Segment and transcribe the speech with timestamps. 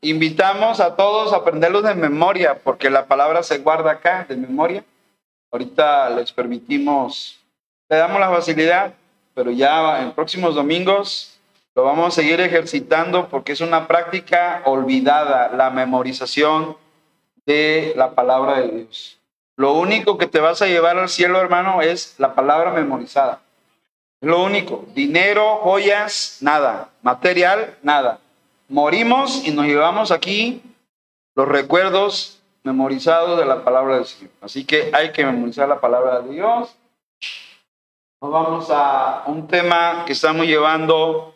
[0.00, 4.84] invitamos a todos a aprenderlos de memoria, porque la palabra se guarda acá de memoria.
[5.50, 7.40] Ahorita les permitimos,
[7.88, 8.94] le damos la facilidad,
[9.34, 11.38] pero ya en próximos domingos
[11.74, 16.76] lo vamos a seguir ejercitando porque es una práctica olvidada, la memorización
[17.46, 19.18] de la palabra de Dios.
[19.56, 23.40] Lo único que te vas a llevar al cielo, hermano, es la palabra memorizada.
[24.20, 24.84] Lo único.
[24.94, 26.90] Dinero, joyas, nada.
[27.02, 28.20] Material, nada.
[28.68, 30.62] Morimos y nos llevamos aquí
[31.34, 34.30] los recuerdos memorizados de la palabra del Señor.
[34.42, 36.76] Así que hay que memorizar la palabra de Dios.
[38.20, 41.34] Nos vamos a un tema que estamos llevando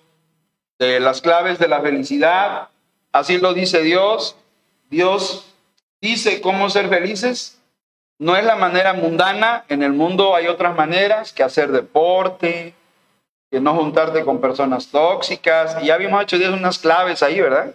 [0.79, 2.69] de las claves de la felicidad.
[3.13, 4.37] Así lo dice Dios.
[4.91, 5.55] Dios
[6.03, 7.63] dice cómo ser felices.
[8.19, 9.65] No es la manera mundana.
[9.71, 12.75] En el mundo hay otras maneras que hacer deporte,
[13.53, 15.77] que no juntarte con personas tóxicas.
[15.83, 17.75] Y ya vimos hecho unas claves ahí, ¿verdad?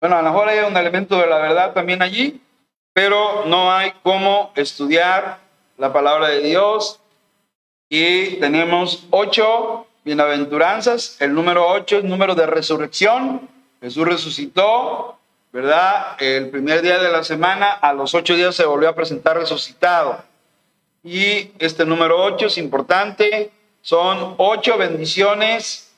[0.00, 2.40] Bueno, a lo mejor hay un elemento de la verdad también allí,
[2.94, 5.36] pero no hay cómo estudiar
[5.76, 6.98] la palabra de Dios.
[7.90, 11.20] Y tenemos ocho bienaventuranzas.
[11.20, 13.50] El número 8 es número de resurrección.
[13.82, 15.18] Jesús resucitó,
[15.52, 16.16] ¿verdad?
[16.20, 20.22] El primer día de la semana, a los ocho días se volvió a presentar resucitado.
[21.04, 23.50] Y este número 8 es importante.
[23.82, 25.92] Son ocho bendiciones,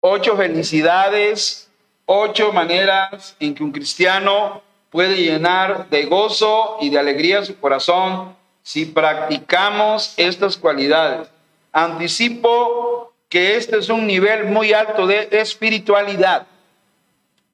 [0.00, 1.70] ocho felicidades,
[2.06, 8.36] ocho maneras en que un cristiano puede llenar de gozo y de alegría su corazón
[8.62, 11.28] si practicamos estas cualidades.
[11.72, 16.46] Anticipo que este es un nivel muy alto de espiritualidad.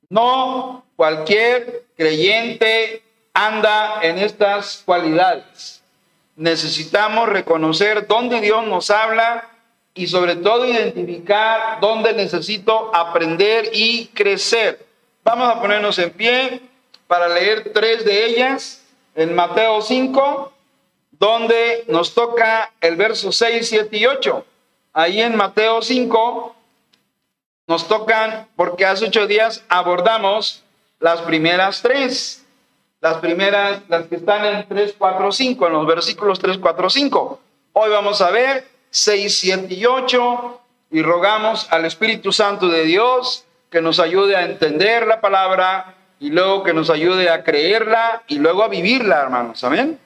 [0.08, 3.02] No cualquier creyente
[3.34, 5.82] anda en estas cualidades.
[6.34, 9.50] Necesitamos reconocer dónde Dios nos habla
[9.96, 14.86] y sobre todo identificar dónde necesito aprender y crecer.
[15.24, 16.60] Vamos a ponernos en pie
[17.08, 20.52] para leer tres de ellas en Mateo 5,
[21.12, 24.44] donde nos toca el verso 6, 7 y 8
[24.96, 26.56] ahí en Mateo 5
[27.68, 30.62] nos tocan, porque hace ocho días abordamos
[31.00, 32.46] las primeras tres,
[33.00, 37.40] las primeras, las que están en 3, 4, 5, en los versículos 3, 4, 5.
[37.74, 40.60] Hoy vamos a ver 6, 7 y 8
[40.92, 46.30] y rogamos al Espíritu Santo de Dios que nos ayude a entender la palabra y
[46.30, 49.62] luego que nos ayude a creerla y luego a vivirla, hermanos.
[49.64, 49.98] Amén.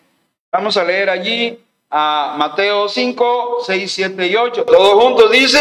[0.50, 1.56] Vamos a leer allí
[1.92, 4.64] a Mateo 5, 6, 7 y 8.
[4.64, 5.58] Todos juntos dice,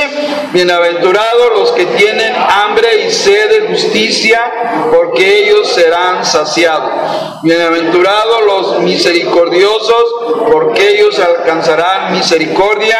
[0.53, 4.39] bienaventurados los que tienen hambre y sed de justicia,
[4.93, 7.41] porque ellos serán saciados.
[7.41, 12.97] Bienaventurados los misericordiosos, porque ellos alcanzarán misericordia.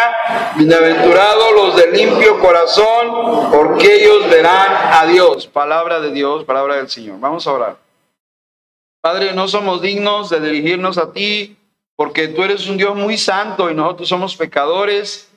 [0.56, 5.46] Bienaventurados los de limpio corazón, porque ellos verán a Dios.
[5.46, 7.20] Palabra de Dios, palabra del Señor.
[7.20, 7.78] Vamos a orar.
[9.02, 11.59] Padre, no somos dignos de dirigirnos a ti
[12.00, 15.30] porque tú eres un Dios muy santo y nosotros somos pecadores.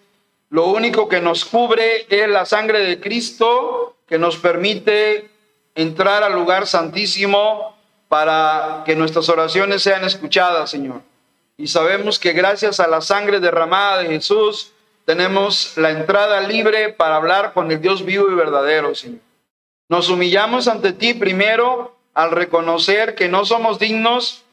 [0.48, 5.28] Lo único que nos cubre es la sangre de Cristo que nos permite
[5.74, 11.02] entrar al lugar santísimo para que nuestras oraciones sean escuchadas, Señor.
[11.56, 14.70] Y sabemos que gracias a la sangre derramada de Jesús
[15.04, 19.18] tenemos la entrada libre para hablar con el Dios vivo y verdadero, Señor.
[19.88, 24.44] Nos humillamos ante ti primero al reconocer que no somos dignos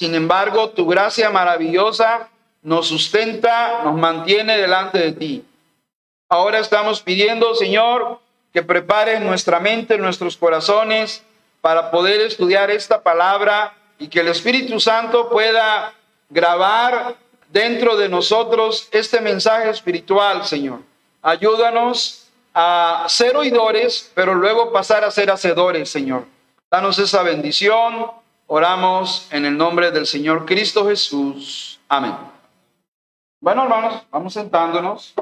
[0.00, 2.30] sin embargo, tu gracia maravillosa
[2.62, 5.44] nos sustenta, nos mantiene delante de ti.
[6.30, 8.18] Ahora estamos pidiendo, Señor,
[8.50, 11.22] que prepares nuestra mente, nuestros corazones
[11.60, 15.92] para poder estudiar esta palabra y que el Espíritu Santo pueda
[16.30, 17.16] grabar
[17.50, 20.80] dentro de nosotros este mensaje espiritual, Señor.
[21.20, 26.24] Ayúdanos a ser oidores, pero luego pasar a ser hacedores, Señor.
[26.70, 28.18] Danos esa bendición
[28.52, 31.78] Oramos en el nombre del Señor Cristo Jesús.
[31.88, 32.16] Amén.
[33.40, 35.14] Bueno, hermanos, vamos sentándonos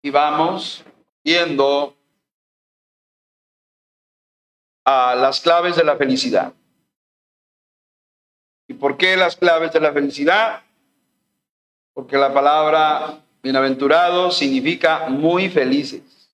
[0.00, 0.82] y vamos
[1.22, 1.94] viendo
[4.86, 6.54] a las claves de la felicidad.
[8.66, 10.62] ¿Y por qué las claves de la felicidad?
[11.92, 16.32] Porque la palabra bienaventurado significa muy felices.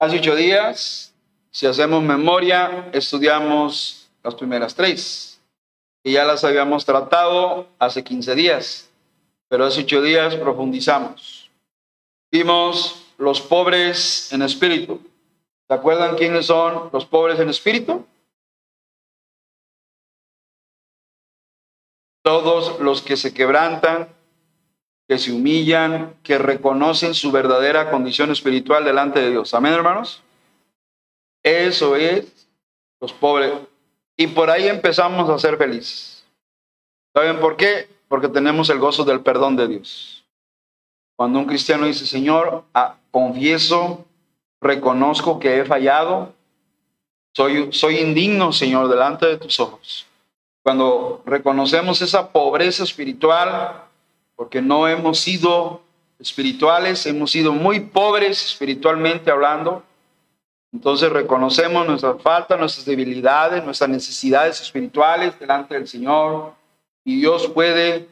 [0.00, 1.14] Hace ocho días
[1.56, 5.40] si hacemos memoria, estudiamos las primeras tres,
[6.04, 8.90] y ya las habíamos tratado hace 15 días,
[9.48, 11.50] pero hace ocho días profundizamos.
[12.30, 15.00] Vimos los pobres en espíritu.
[15.66, 18.04] ¿Se acuerdan quiénes son los pobres en espíritu?
[22.22, 24.08] Todos los que se quebrantan,
[25.08, 29.54] que se humillan, que reconocen su verdadera condición espiritual delante de Dios.
[29.54, 30.22] Amén, hermanos.
[31.46, 32.48] Eso es
[33.00, 33.52] los pobres.
[34.16, 36.24] Y por ahí empezamos a ser felices.
[37.14, 37.88] ¿Saben por qué?
[38.08, 40.24] Porque tenemos el gozo del perdón de Dios.
[41.14, 44.04] Cuando un cristiano dice, Señor, ah, confieso,
[44.60, 46.34] reconozco que he fallado,
[47.32, 50.04] soy, soy indigno, Señor, delante de tus ojos.
[50.64, 53.84] Cuando reconocemos esa pobreza espiritual,
[54.34, 55.80] porque no hemos sido
[56.18, 59.84] espirituales, hemos sido muy pobres espiritualmente hablando,
[60.72, 66.52] entonces reconocemos nuestras faltas, nuestras debilidades, nuestras necesidades espirituales delante del Señor
[67.04, 68.08] y Dios puede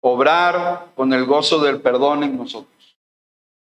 [0.00, 2.96] obrar con el gozo del perdón en nosotros.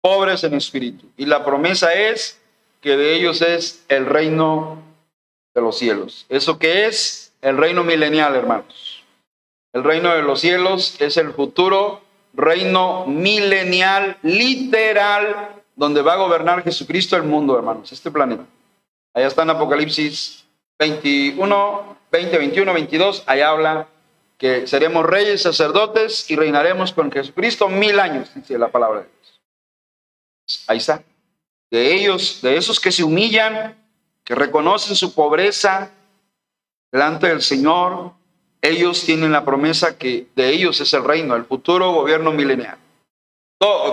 [0.01, 1.07] Pobres en espíritu.
[1.17, 2.39] Y la promesa es
[2.81, 4.81] que de ellos es el reino
[5.53, 6.25] de los cielos.
[6.29, 7.33] ¿Eso qué es?
[7.41, 9.03] El reino milenial, hermanos.
[9.73, 12.01] El reino de los cielos es el futuro
[12.33, 18.43] reino milenial, literal, donde va a gobernar Jesucristo el mundo, hermanos, este planeta.
[19.13, 20.43] Allá está en Apocalipsis
[20.79, 23.87] 21, 20, 21, 22, allá habla
[24.37, 29.41] que seremos reyes, sacerdotes y reinaremos con Jesucristo mil años, dice la palabra de Dios.
[30.67, 31.03] Ahí está.
[31.69, 33.75] De ellos, de esos que se humillan,
[34.23, 35.91] que reconocen su pobreza
[36.91, 38.13] delante del Señor,
[38.61, 42.77] ellos tienen la promesa que de ellos es el reino, el futuro gobierno milenial.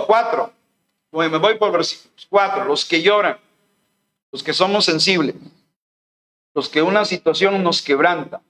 [0.07, 0.54] cuatro,
[1.15, 2.27] me voy por versículos.
[2.29, 3.37] Cuatro, los que lloran,
[4.31, 5.35] los que somos sensibles,
[6.53, 8.41] los que una situación nos quebranta,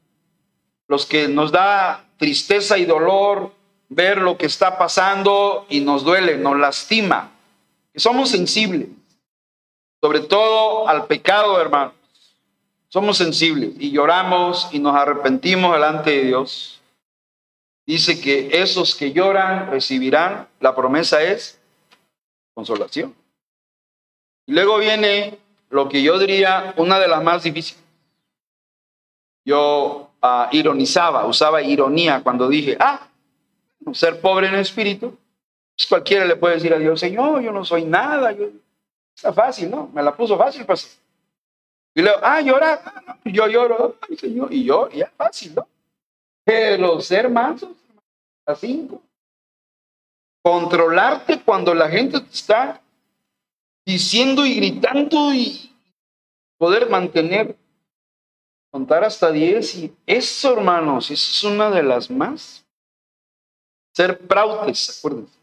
[0.88, 3.52] los que nos da tristeza y dolor
[3.90, 7.32] ver lo que está pasando y nos duele, nos lastima,
[7.94, 8.90] que somos sensibles,
[10.02, 11.94] sobre todo al pecado, hermanos.
[12.90, 16.82] Somos sensibles y lloramos y nos arrepentimos delante de Dios.
[17.86, 21.55] Dice que esos que lloran recibirán, la promesa es
[22.56, 23.14] consolación.
[24.48, 25.38] Y luego viene
[25.70, 27.84] lo que yo diría una de las más difíciles.
[29.44, 33.08] Yo ah, ironizaba, usaba ironía cuando dije, ah,
[33.94, 35.16] ser pobre en espíritu,
[35.76, 38.46] pues cualquiera le puede decir a Dios, Señor, yo no soy nada, yo...
[39.16, 39.92] está fácil, ¿no?
[39.94, 41.00] Me la puso fácil, pues.
[41.94, 45.68] Y luego, ah, llorar, ah, yo lloro, Señor, y yo, ya fácil, ¿no?
[46.44, 47.72] Pero ser mansos,
[48.46, 49.02] a cinco,
[50.46, 52.80] controlarte cuando la gente te está
[53.84, 55.76] diciendo y gritando y
[56.60, 57.58] poder mantener,
[58.70, 62.64] contar hasta diez y eso, hermanos, eso es una de las más.
[63.96, 65.34] Ser prautes, acuérdense.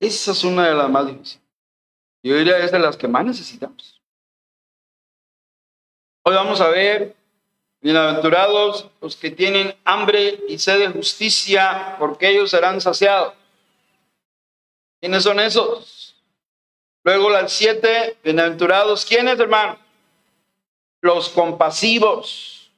[0.00, 1.44] Esa es una de las más difíciles.
[2.22, 4.00] Yo diría es de las que más necesitamos.
[6.24, 7.18] Hoy vamos a ver
[7.80, 13.37] Bienaventurados los que tienen hambre y sed de justicia, porque ellos serán saciados.
[15.00, 16.16] ¿Quiénes son esos?
[17.04, 19.78] Luego las siete, bienaventurados, ¿quiénes, hermano?
[21.00, 22.70] Los compasivos,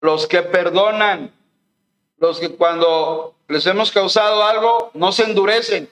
[0.00, 1.32] los que perdonan,
[2.18, 5.88] los que cuando les hemos causado algo no se endurecen.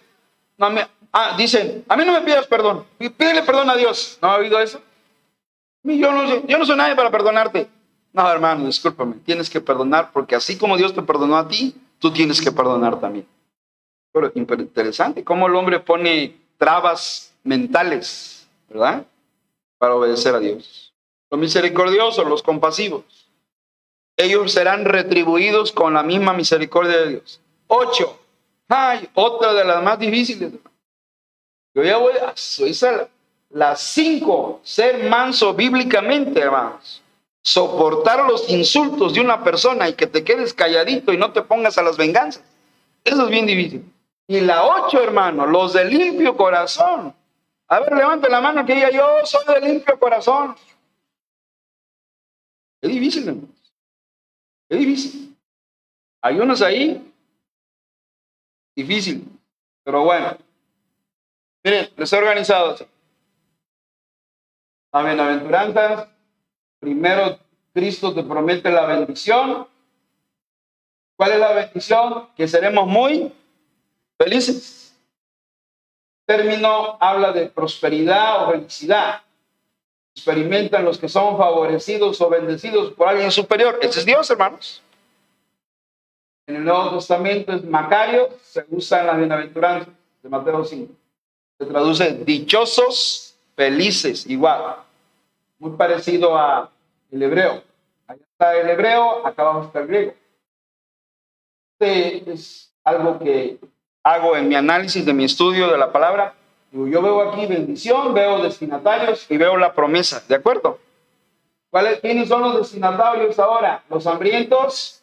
[0.56, 0.68] No
[1.12, 4.18] ah, dicen, a mí no me pidas perdón, pídele perdón a Dios.
[4.22, 4.80] ¿No ha oído eso?
[5.82, 7.68] Yo no soy nadie para perdonarte.
[8.12, 12.12] No, hermano, discúlpame, tienes que perdonar porque así como Dios te perdonó a ti, tú
[12.12, 13.26] tienes que perdonar también.
[14.34, 19.04] Interesante cómo el hombre pone trabas mentales, ¿verdad?
[19.78, 20.92] Para obedecer a Dios.
[21.30, 23.02] Los misericordiosos, los compasivos,
[24.16, 27.40] ellos serán retribuidos con la misma misericordia de Dios.
[27.66, 28.20] Ocho.
[28.68, 30.52] Ay, otra de las más difíciles.
[31.74, 32.32] Yo ya voy a...
[32.32, 33.08] Esa,
[33.50, 37.02] las cinco, ser manso bíblicamente, hermanos.
[37.42, 41.76] Soportar los insultos de una persona y que te quedes calladito y no te pongas
[41.78, 42.44] a las venganzas.
[43.02, 43.84] Eso es bien difícil.
[44.26, 47.14] Y la ocho, hermano, los de limpio corazón.
[47.68, 50.56] A ver, levante la mano que diga yo soy de limpio corazón.
[52.80, 53.48] Es difícil, hermano.
[54.68, 55.36] Es difícil.
[56.22, 57.12] Hay unos ahí,
[58.74, 59.26] difícil.
[59.82, 60.38] Pero bueno.
[61.62, 62.76] Miren, les he organizado.
[64.92, 66.10] La bienaventuranza.
[66.78, 67.38] Primero,
[67.72, 69.66] Cristo te promete la bendición.
[71.16, 72.28] ¿Cuál es la bendición?
[72.36, 73.32] Que seremos muy
[74.18, 74.94] felices.
[76.26, 79.22] El término habla de prosperidad o felicidad.
[80.14, 83.78] Experimentan los que son favorecidos o bendecidos por alguien superior.
[83.82, 84.82] Ese es Dios, hermanos.
[86.46, 89.90] En el Nuevo Testamento es Macario, se usa en la bienaventuranza
[90.22, 90.92] de Mateo 5.
[91.58, 94.76] Se traduce dichosos, felices, igual.
[95.58, 96.70] Muy parecido a
[97.10, 97.62] el hebreo.
[98.06, 100.14] Allá está el hebreo, acá abajo está el griego.
[101.78, 103.58] Este es algo que
[104.04, 106.34] hago en mi análisis de mi estudio de la palabra,
[106.70, 110.78] yo veo aquí bendición, veo destinatarios y veo la promesa, ¿de acuerdo?
[111.70, 113.82] ¿Cuáles, ¿Quiénes son los destinatarios ahora?
[113.88, 115.02] Los hambrientos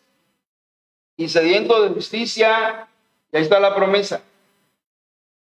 [1.17, 2.88] y sedientos de justicia.
[3.31, 4.22] Y ahí está la promesa.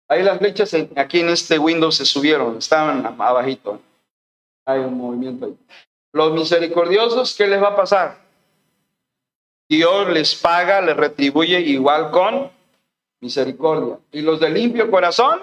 [0.08, 3.80] Ahí las flechas aquí en este Windows se subieron, estaban abajito.
[4.64, 5.56] Hay un movimiento ahí.
[6.12, 8.18] Los misericordiosos, ¿qué les va a pasar?
[9.68, 12.55] Dios les paga, les retribuye igual con
[13.20, 13.98] misericordia.
[14.12, 15.40] Y los de limpio corazón,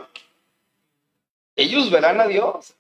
[1.56, 2.74] ellos verán a Dios.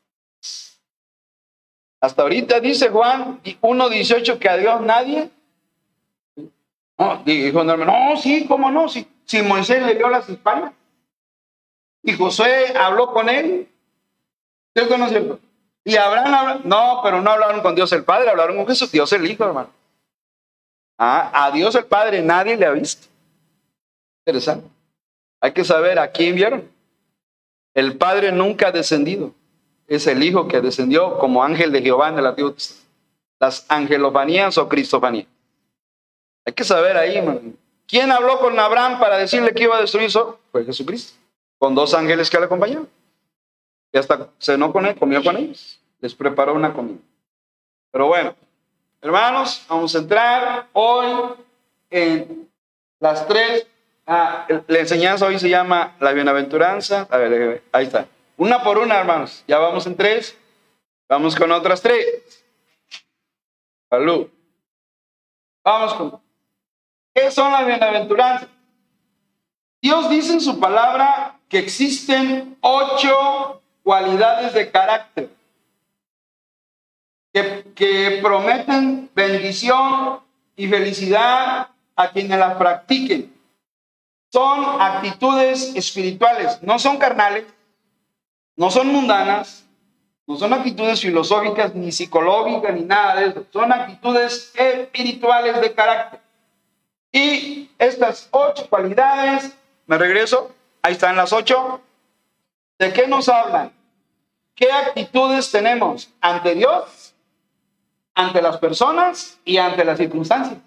[1.99, 5.29] Hasta ahorita dice Juan 1.18 que a Dios nadie.
[6.97, 10.73] No, dijo no, sí, cómo no, si, si Moisés le dio las espaldas.
[12.03, 13.69] Y Josué habló con él.
[14.75, 15.39] ¿Cierto cierto?
[15.85, 19.29] Y Abraham, no, pero no hablaron con Dios el Padre, hablaron con Jesús, Dios el
[19.29, 19.69] Hijo, hermano.
[20.97, 23.07] Ah, a Dios el Padre nadie le ha visto.
[24.25, 24.72] Interesante.
[25.43, 26.71] Hay que saber a quién vieron.
[27.73, 29.33] El Padre nunca ha descendido.
[29.87, 32.55] Es el Hijo que descendió como ángel de Jehová en el Antiguo.
[33.41, 35.27] Las angelofanías o cristofanías.
[36.45, 37.41] Hay que saber ahí, hermano.
[37.85, 40.09] ¿Quién habló con Abraham para decirle que iba a destruir?
[40.49, 41.19] Fue Jesucristo
[41.57, 42.87] con dos ángeles que le acompañaron.
[43.91, 46.99] Y hasta cenó con él, comió con ellos, les preparó una comida.
[47.91, 48.33] Pero bueno,
[49.01, 51.35] hermanos, vamos a entrar hoy
[51.89, 52.49] en
[53.01, 53.67] las tres.
[54.05, 57.07] Ah, la enseñanza hoy se llama la bienaventuranza.
[57.09, 58.07] A ver, ahí está.
[58.37, 59.43] Una por una, hermanos.
[59.47, 60.37] Ya vamos en tres.
[61.07, 62.43] Vamos con otras tres.
[63.89, 64.27] Salud.
[65.63, 66.21] Vamos con.
[67.13, 68.49] ¿Qué son las bienaventuranzas?
[69.81, 75.29] Dios dice en su palabra que existen ocho cualidades de carácter
[77.33, 80.19] que, prometen bendición
[80.55, 83.32] y felicidad a quienes las practiquen.
[84.33, 87.45] Son actitudes espirituales, no son carnales,
[88.55, 89.63] no son mundanas,
[90.25, 96.19] no son actitudes filosóficas ni psicológicas ni nada de eso, son actitudes espirituales de carácter.
[97.11, 101.79] Y estas ocho cualidades, me regreso, Ahí están las ocho.
[102.77, 103.71] ¿De qué nos hablan?
[104.53, 107.15] ¿Qué actitudes tenemos ante Dios,
[108.13, 110.57] ante las personas y ante las circunstancias?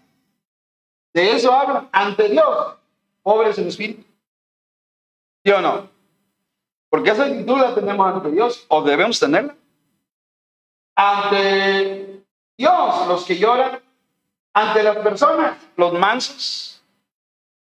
[1.12, 2.76] De eso hablan, ante Dios,
[3.26, 4.04] pobres en espíritu.
[5.44, 5.88] ¿Sí o no?
[6.88, 9.56] Porque esa actitud la tenemos ante Dios, o debemos tenerla.
[10.94, 12.24] Ante
[12.56, 13.80] Dios, los que lloran,
[14.54, 16.80] ante las personas, los mansos.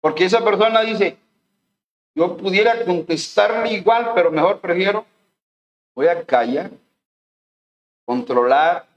[0.01, 1.17] Porque esa persona dice,
[2.13, 5.05] yo pudiera contestarle igual, pero mejor prefiero,
[5.95, 6.69] voy a callar,
[8.03, 8.87] controlar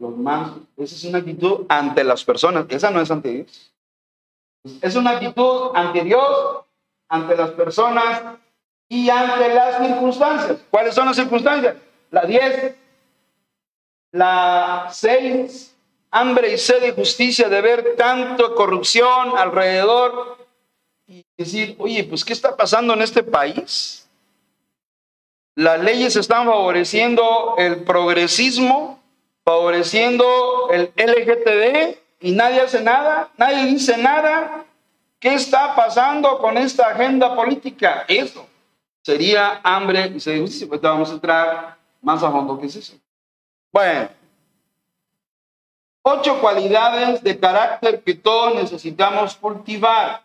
[0.00, 0.64] los mansos.
[0.76, 3.72] Esa es una actitud ante las personas, esa no es ante Dios.
[4.80, 6.64] Es una actitud ante Dios,
[7.08, 8.22] ante las personas
[8.88, 10.58] y ante las circunstancias.
[10.70, 11.76] ¿Cuáles son las circunstancias?
[12.10, 12.74] La 10,
[14.12, 15.76] la 6,
[16.10, 20.38] hambre y sed de justicia de ver tanto corrupción alrededor
[21.06, 24.08] y decir, oye, pues ¿qué está pasando en este país?
[25.54, 29.00] Las leyes están favoreciendo el progresismo,
[29.44, 34.64] favoreciendo el LGTB y nadie hace nada, nadie dice nada.
[35.20, 38.04] ¿Qué está pasando con esta agenda política?
[38.06, 38.46] Eso
[39.02, 40.40] sería hambre y se
[40.80, 42.94] vamos a entrar más a fondo que es eso.
[43.72, 44.08] Bueno,
[46.02, 50.22] ocho cualidades de carácter que todos necesitamos cultivar.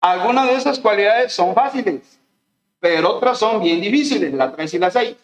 [0.00, 2.18] Algunas de esas cualidades son fáciles,
[2.80, 5.16] pero otras son bien difíciles, la 3 y la 6.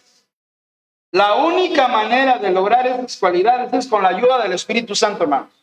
[1.12, 5.59] La única manera de lograr esas cualidades es con la ayuda del Espíritu Santo, hermanos.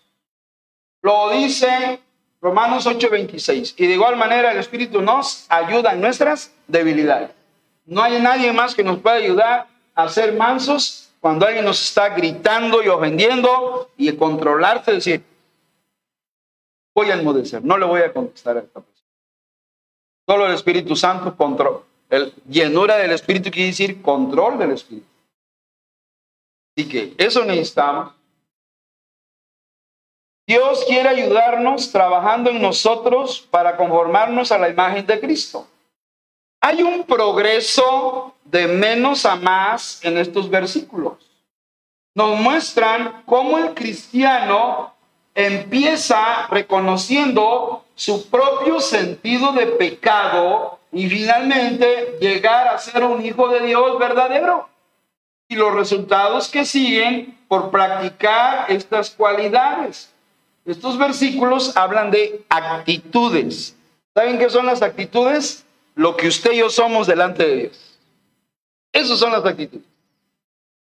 [1.02, 2.00] Lo dice
[2.42, 3.76] Romanos 8:26.
[3.78, 7.32] Y de igual manera el Espíritu nos ayuda en nuestras debilidades.
[7.86, 12.10] No hay nadie más que nos pueda ayudar a ser mansos cuando alguien nos está
[12.10, 15.24] gritando y ofendiendo y controlarse, decir,
[16.94, 19.08] voy a enmudecer, no le voy a contestar a esta persona.
[20.28, 21.84] Solo el Espíritu Santo control.
[22.10, 25.08] El, llenura del Espíritu quiere decir control del Espíritu.
[26.76, 28.14] Así que eso necesitamos.
[30.48, 35.68] Dios quiere ayudarnos trabajando en nosotros para conformarnos a la imagen de Cristo.
[36.62, 41.16] Hay un progreso de menos a más en estos versículos.
[42.16, 44.94] Nos muestran cómo el cristiano
[45.36, 53.66] empieza reconociendo su propio sentido de pecado y finalmente llegar a ser un hijo de
[53.66, 54.70] Dios verdadero.
[55.50, 60.14] Y los resultados que siguen por practicar estas cualidades.
[60.68, 63.74] Estos versículos hablan de actitudes.
[64.14, 65.66] ¿Saben qué son las actitudes?
[65.96, 67.98] Lo que usted y yo somos delante de Dios.
[68.92, 69.86] Esas son las actitudes.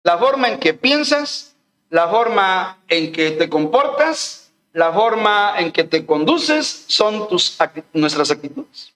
[0.03, 1.55] La forma en que piensas,
[1.89, 7.57] la forma en que te comportas, la forma en que te conduces son tus,
[7.93, 8.93] nuestras actitudes.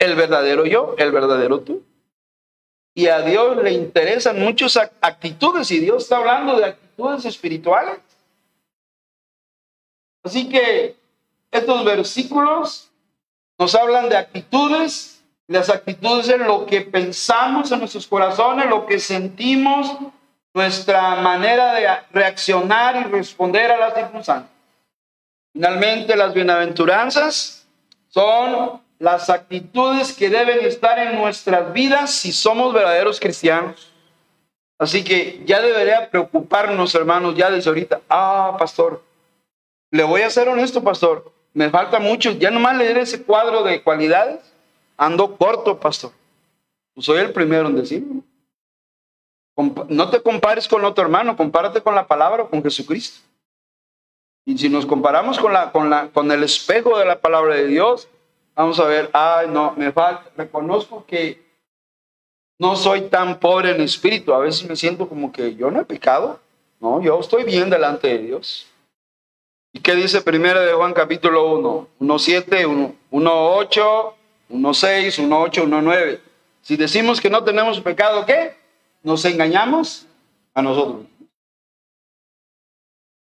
[0.00, 1.84] El verdadero yo, el verdadero tú.
[2.92, 8.00] Y a Dios le interesan muchas actitudes y Dios está hablando de actitudes espirituales.
[10.22, 10.96] Así que
[11.50, 12.90] estos versículos
[13.58, 15.22] nos hablan de actitudes.
[15.46, 19.96] Las actitudes en lo que pensamos en nuestros corazones, lo que sentimos,
[20.52, 24.52] nuestra manera de reaccionar y responder a las circunstancias.
[25.54, 27.66] Finalmente, las bienaventuranzas
[28.08, 33.92] son las actitudes que deben estar en nuestras vidas si somos verdaderos cristianos.
[34.78, 38.00] Así que ya debería preocuparnos, hermanos, ya desde ahorita.
[38.08, 39.02] Ah, pastor,
[39.90, 41.32] le voy a ser honesto, pastor.
[41.54, 42.32] Me falta mucho.
[42.32, 44.40] Ya nomás leer ese cuadro de cualidades.
[44.96, 46.12] Ando corto, pastor.
[46.94, 48.22] Pues soy el primero en decirlo.
[49.88, 53.20] No te compares con otro hermano, compárate con la palabra o con Jesucristo.
[54.44, 57.66] Y si nos comparamos con, la, con, la, con el espejo de la palabra de
[57.66, 58.08] Dios,
[58.54, 61.44] vamos a ver, ay, no, me falta, reconozco que
[62.56, 64.32] no soy tan pobre en espíritu.
[64.32, 66.38] A veces me siento como que yo no he pecado.
[66.80, 68.67] No, yo estoy bien delante de Dios.
[69.72, 71.88] ¿Y qué dice primero de Juan capítulo 1?
[72.00, 72.66] 1.7,
[73.10, 74.14] 1.8,
[74.50, 76.20] 1.6, 1.8, 1.9.
[76.62, 78.56] Si decimos que no tenemos pecado, ¿qué?
[79.02, 80.06] Nos engañamos
[80.54, 81.06] a nosotros.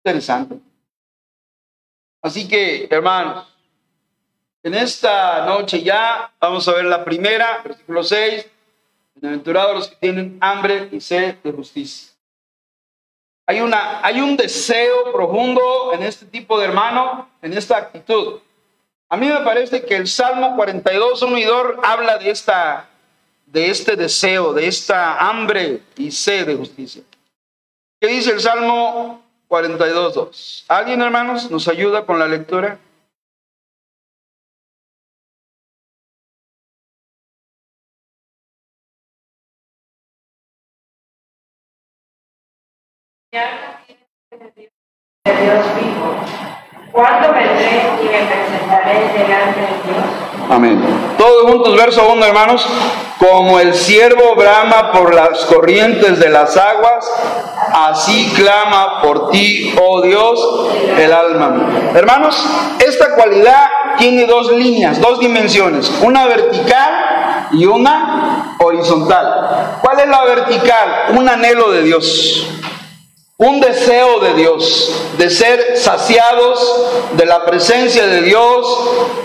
[0.04, 0.60] Interesante.
[2.22, 3.48] Así que, hermanos,
[4.64, 8.48] en esta noche ya vamos a ver la primera, versículo 6.
[9.16, 12.17] Bienaventurados los que tienen hambre y sed de justicia.
[13.50, 18.40] Hay, una, hay un deseo profundo en este tipo de hermano, en esta actitud.
[19.08, 22.90] A mí me parece que el Salmo 42, 1 y 2 habla de, esta,
[23.46, 27.04] de este deseo, de esta hambre y sed de justicia.
[28.02, 30.66] ¿Qué dice el Salmo 42, 2?
[30.68, 32.80] ¿Alguien, hermanos, nos ayuda con la lectura?
[46.98, 50.04] ¿Cuándo vendré y me presentaré delante de Dios?
[50.50, 50.84] Amén.
[51.16, 52.68] Todos juntos, verso 1, hermanos.
[53.20, 57.08] Como el siervo brama por las corrientes de las aguas,
[57.72, 60.40] así clama por ti, oh Dios,
[60.98, 61.70] el alma.
[61.94, 62.44] Hermanos,
[62.84, 63.68] esta cualidad
[64.00, 69.78] tiene dos líneas, dos dimensiones, una vertical y una horizontal.
[69.82, 71.06] ¿Cuál es la vertical?
[71.16, 72.48] Un anhelo de Dios
[73.40, 76.60] un deseo de Dios, de ser saciados
[77.16, 78.66] de la presencia de Dios,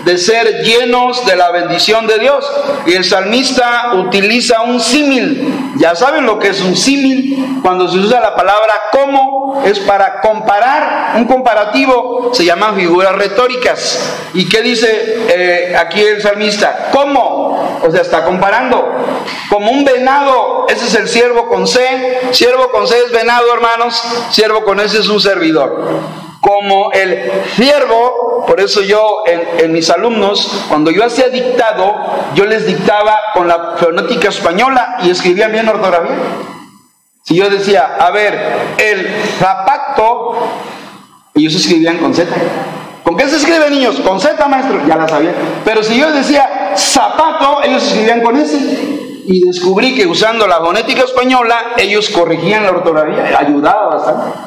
[0.05, 2.45] de ser llenos de la bendición de Dios.
[2.85, 5.73] Y el salmista utiliza un símil.
[5.79, 7.59] Ya saben lo que es un símil.
[7.63, 13.99] Cuando se usa la palabra como, es para comparar, un comparativo, se llaman figuras retóricas.
[14.33, 16.89] ¿Y qué dice eh, aquí el salmista?
[16.91, 17.79] ¿Cómo?
[17.81, 18.91] O sea, está comparando.
[19.49, 22.19] Como un venado, ese es el siervo con C.
[22.31, 25.99] Siervo con C es venado, hermanos siervo con ese es un servidor.
[26.41, 31.95] Como el siervo, por eso yo en, mis alumnos, cuando yo hacía dictado,
[32.35, 36.17] yo les dictaba con la fonética española y escribía bien ortografía.
[37.23, 38.37] Si yo decía, a ver,
[38.77, 39.07] el
[39.39, 40.35] zapato,
[41.33, 42.29] ellos escribían con Z.
[43.03, 43.99] ¿Con qué se escribe, niños?
[44.01, 45.33] Con Z, maestro, ya la sabía.
[45.63, 48.57] Pero si yo decía zapato, ellos escribían con S
[49.25, 54.37] y descubrí que usando la fonética española ellos corregían la ortografía, ayudaba bastante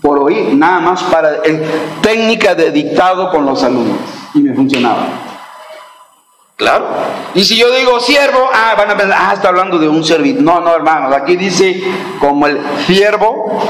[0.00, 1.60] por oír, nada más para en
[2.00, 3.98] técnica de dictado con los alumnos
[4.32, 5.06] y me funcionaba.
[6.62, 6.86] Claro.
[7.34, 10.44] Y si yo digo siervo, ah, van a pensar, ah, está hablando de un servidor.
[10.44, 11.82] No, no, hermanos, aquí dice
[12.20, 13.60] como el siervo,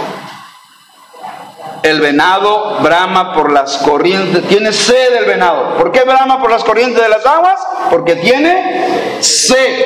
[1.82, 5.78] el venado brama por las corrientes, tiene sed el venado.
[5.78, 7.58] ¿Por qué brama por las corrientes de las aguas?
[7.88, 9.84] Porque tiene sed.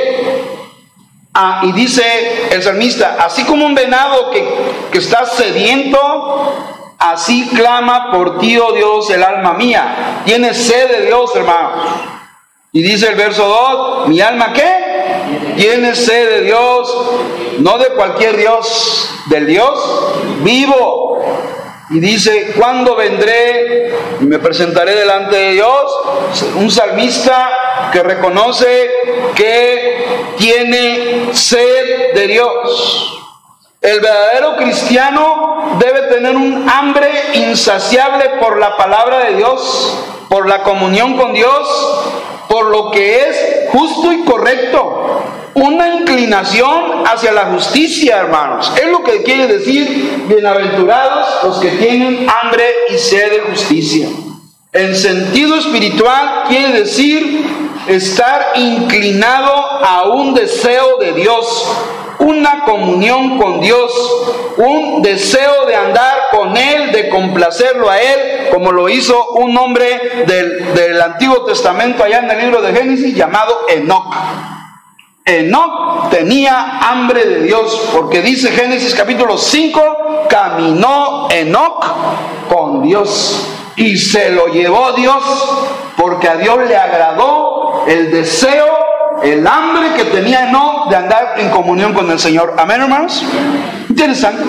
[1.33, 4.45] Ah, y dice el salmista, así como un venado que,
[4.90, 6.57] que está sediento,
[6.99, 10.23] así clama por ti, oh Dios, el alma mía.
[10.25, 12.15] Tiene sed de Dios, hermano.
[12.77, 13.49] Y dice el verso
[14.05, 14.71] 2, mi alma qué?
[15.57, 16.95] Tiene sed de Dios,
[17.61, 19.73] no de cualquier Dios, del Dios
[20.43, 21.25] vivo.
[21.89, 25.91] Y dice, ¿cuándo vendré y me presentaré delante de Dios?
[26.57, 28.91] Un salmista que reconoce
[29.35, 33.26] que tiene sed de Dios.
[33.87, 39.96] El verdadero cristiano debe tener un hambre insaciable por la palabra de Dios,
[40.29, 41.68] por la comunión con Dios,
[42.49, 45.22] por lo que es justo y correcto.
[45.55, 48.72] una inclinación hacia la justicia, hermanos.
[48.77, 54.09] Es lo que quiere decir bienaventurados los que tienen hambre y sed de justicia.
[54.72, 57.46] En sentido espiritual quiere decir
[57.87, 61.64] estar inclinado a un deseo de Dios,
[62.18, 63.92] una comunión con Dios,
[64.57, 70.24] un deseo de andar con Él, de complacerlo a Él, como lo hizo un hombre
[70.26, 74.14] del, del Antiguo Testamento allá en el libro de Génesis llamado Enoch.
[75.24, 81.85] Enoch tenía hambre de Dios, porque dice Génesis capítulo 5, caminó Enoch
[82.48, 83.44] con Dios
[83.76, 85.22] y se lo llevó Dios,
[85.96, 88.66] porque a Dios le agradó el deseo,
[89.22, 92.55] el hambre que tenía Enoch de andar en comunión con el Señor.
[92.57, 93.24] Amén, hermanos.
[93.88, 94.42] Interesante.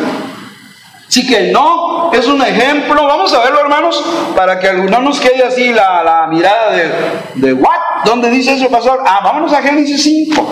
[1.07, 4.03] Así que no, es un ejemplo, vamos a verlo hermanos,
[4.35, 6.91] para que no nos quede así la, la mirada de,
[7.35, 8.03] de, ¿what?
[8.03, 9.01] ¿Dónde dice eso, pastor?
[9.05, 10.47] Ah, vámonos a Génesis 5,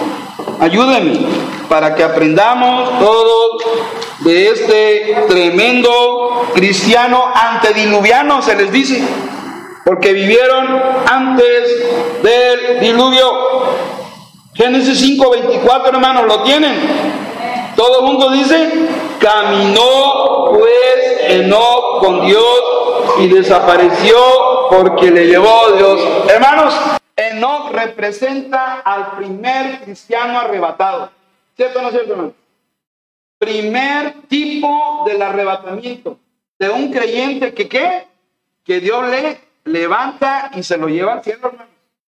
[0.62, 1.19] ayúdenme,
[1.67, 3.63] para que aprendamos todos
[4.19, 9.04] de este tremendo cristiano antediluviano, se les dice,
[9.84, 13.85] porque vivieron antes del diluvio.
[14.56, 16.74] Génesis 5, 24 hermanos, ¿lo tienen?
[17.76, 18.88] Todo mundo dice,
[19.20, 22.63] caminó pues Enoch con Dios
[23.20, 24.15] y desapareció
[24.70, 26.02] porque le llevó Dios.
[26.30, 26.74] Hermanos,
[27.18, 31.12] Enoch representa al primer cristiano arrebatado.
[31.58, 32.34] ¿Cierto o no cierto, hermano?
[33.38, 36.18] Primer tipo del arrebatamiento
[36.58, 38.08] de un creyente que qué?
[38.63, 41.70] Que Dios le levanta y se lo lleva al cielo, hermano.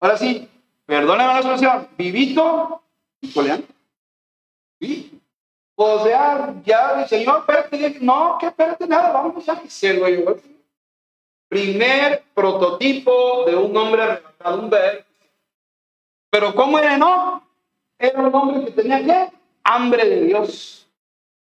[0.02, 0.50] Ahora sí,
[0.86, 2.82] perdónenme la expresión, vivito
[3.22, 3.68] y coleando.
[4.80, 5.22] ¿Sí?
[5.76, 10.38] O sea, ya el Señor, espérate, no, que espérate nada, vamos a se lo llevó.
[11.50, 15.06] Primer prototipo de un hombre arrebatado, un bebé.
[16.30, 17.44] Pero ¿cómo era no?
[18.00, 19.32] Era un hombre que tenía ¿qué?
[19.64, 20.88] Hambre de Dios.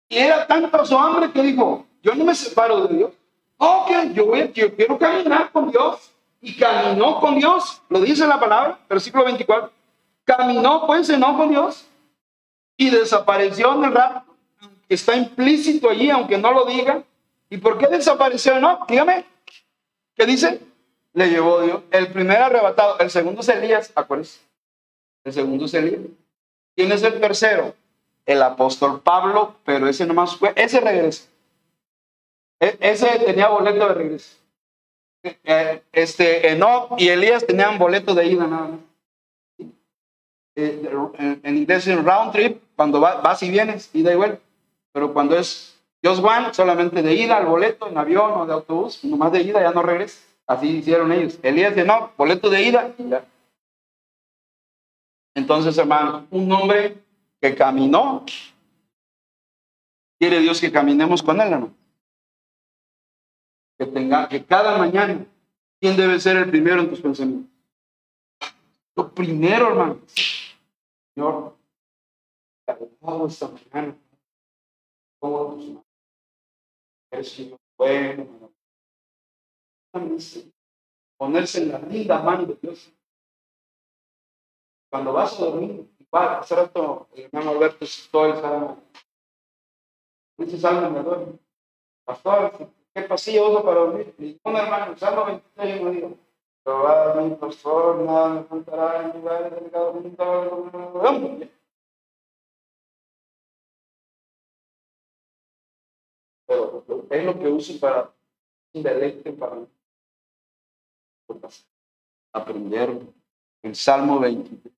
[0.08, 3.12] Y era tanto su hambre que dijo, yo no me separo de Dios.
[3.56, 6.09] Ok, yo, yo quiero caminar con Dios.
[6.40, 9.70] Y caminó con Dios, lo dice la palabra, versículo 24.
[10.24, 11.86] Caminó pues, no con Dios
[12.76, 14.34] y desapareció en el rapto.
[14.88, 17.02] Está implícito allí, aunque no lo diga.
[17.50, 18.58] ¿Y por qué desapareció?
[18.58, 19.24] No, dígame.
[20.14, 20.60] ¿Qué dice?
[21.12, 21.82] Le llevó Dios.
[21.90, 22.98] El primer arrebatado.
[22.98, 24.40] El segundo es Elías, acuérdense.
[25.24, 25.72] El segundo es.
[25.72, 27.74] ¿Quién es el tercero?
[28.24, 31.24] El apóstol Pablo, pero ese nomás fue, ese regreso.
[32.60, 34.39] E, ese tenía boleto de regreso.
[35.22, 38.80] E, este, Enoch y Elías tenían boleto de ida nada más.
[40.56, 44.40] Eh, en inglés es round trip, cuando vas y vienes, ida y vuelta.
[44.92, 49.04] Pero cuando es Just One, solamente de ida al boleto, en avión o de autobús,
[49.04, 50.20] nomás de ida, ya no regresa.
[50.46, 51.38] Así hicieron ellos.
[51.42, 53.24] Elías de no, boleto de ida y ya.
[55.34, 56.96] Entonces, hermano, un hombre
[57.40, 58.24] que caminó,
[60.18, 61.79] quiere Dios que caminemos con él, hermano.
[63.80, 65.26] Que tenga, que cada mañana,
[65.80, 67.50] ¿quién debe ser el primero en tus pensamientos?
[68.94, 70.00] Lo primero, hermano.
[71.14, 71.56] Señor,
[73.00, 73.96] todo esta mañana,
[75.18, 75.84] todos tus manos,
[77.10, 78.52] el Señor bueno,
[81.16, 82.92] ponerse en la linda mano de Dios.
[84.90, 88.82] Cuando vas a dormir, igual, hace rato el hermano Alberto citó el salmo.
[90.58, 91.38] Salmo me duerme.
[92.04, 94.38] Pastor, ¿qué pasillo para dormir?
[94.42, 96.16] un hermano, salmo 23, me digo.
[96.66, 97.14] Nada
[98.34, 99.96] me faltará en lugares delicados.
[106.46, 108.10] Pero es lo que uso para
[108.74, 109.56] un para
[112.32, 113.00] aprender
[113.62, 114.72] el Salmo 23.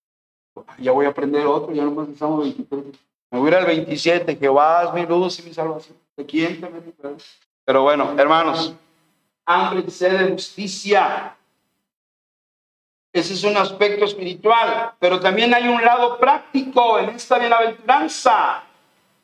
[0.78, 2.84] Ya voy a aprender otro, ya no más el Salmo 23.
[3.30, 5.96] Me voy a al 27, Jehová es mi luz y mi salvación.
[6.16, 6.80] ¿De quién te me
[7.64, 8.74] Pero bueno, hermanos,
[9.46, 11.36] hambre y sed de justicia
[13.12, 18.62] ese es un aspecto espiritual, pero también hay un lado práctico en esta bienaventuranza.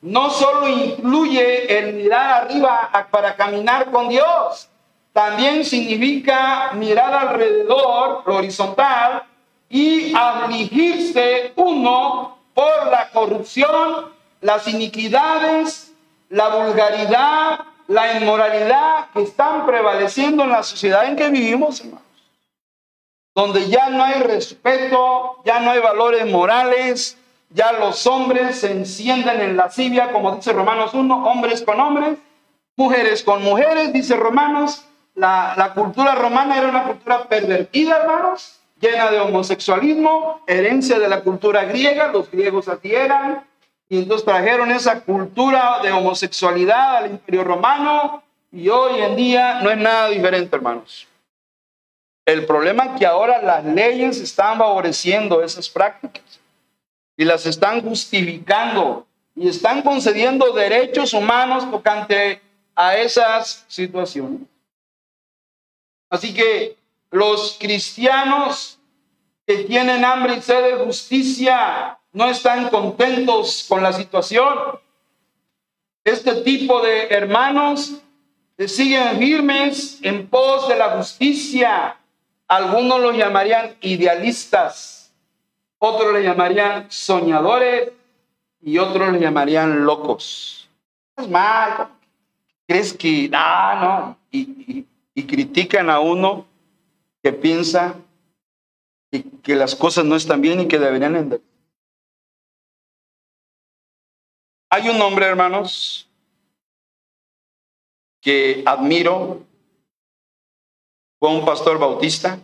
[0.02, 4.68] No solo incluye el mirar arriba para caminar con Dios,
[5.14, 9.22] también significa mirar alrededor, lo horizontal,
[9.70, 15.94] y afligirse uno por la corrupción, las iniquidades,
[16.28, 22.08] la vulgaridad, la inmoralidad que están prevaleciendo en la sociedad en que vivimos, hermano
[23.38, 27.16] donde ya no hay respeto, ya no hay valores morales,
[27.50, 32.18] ya los hombres se encienden en lascivia, como dice Romanos 1, hombres con hombres,
[32.76, 34.84] mujeres con mujeres, dice Romanos.
[35.14, 41.20] La, la cultura romana era una cultura pervertida, hermanos, llena de homosexualismo, herencia de la
[41.20, 43.46] cultura griega, los griegos así eran,
[43.88, 49.70] y entonces trajeron esa cultura de homosexualidad al imperio romano, y hoy en día no
[49.70, 51.06] es nada diferente, hermanos.
[52.26, 56.40] El problema es que ahora las leyes están favoreciendo esas prácticas
[57.16, 62.40] y las están justificando y están concediendo derechos humanos tocante
[62.74, 64.42] a esas situaciones.
[66.10, 66.76] Así que
[67.10, 68.78] los cristianos
[69.46, 74.58] que tienen hambre y sed de justicia no están contentos con la situación.
[76.04, 78.00] Este tipo de hermanos
[78.66, 81.96] siguen firmes en pos de la justicia.
[82.48, 85.12] Algunos los llamarían idealistas,
[85.78, 87.92] otros les llamarían soñadores
[88.62, 90.68] y otros les llamarían locos.
[91.16, 91.88] Es mal.
[92.66, 94.18] ¿Crees que, ah, no?
[94.30, 96.46] Y, y critican a uno
[97.22, 97.96] que piensa
[99.10, 101.47] que, que las cosas no están bien y que deberían entender.
[104.70, 106.06] Hay un hombre, hermanos,
[108.20, 109.46] que admiro,
[111.18, 112.38] fue un pastor bautista,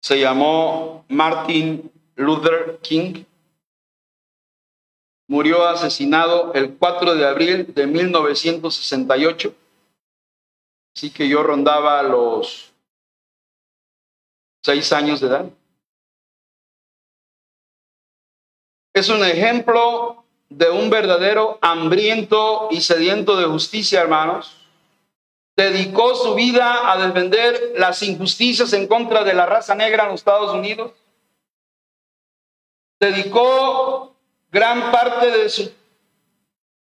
[0.00, 3.24] se llamó Martin Luther King,
[5.28, 9.54] murió asesinado el 4 de abril de 1968,
[10.94, 12.72] así que yo rondaba los
[14.62, 15.50] seis años de edad.
[18.94, 24.56] Es un ejemplo de un verdadero hambriento y sediento de justicia, hermanos.
[25.56, 30.20] Dedicó su vida a defender las injusticias en contra de la raza negra en los
[30.20, 30.92] Estados Unidos.
[33.00, 34.14] Dedicó
[34.50, 35.72] gran parte de su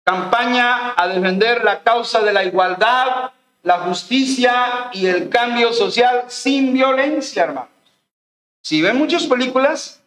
[0.04, 3.32] campaña a defender la causa de la igualdad,
[3.64, 7.70] la justicia y el cambio social sin violencia, hermanos.
[8.62, 10.01] Si ven muchas películas,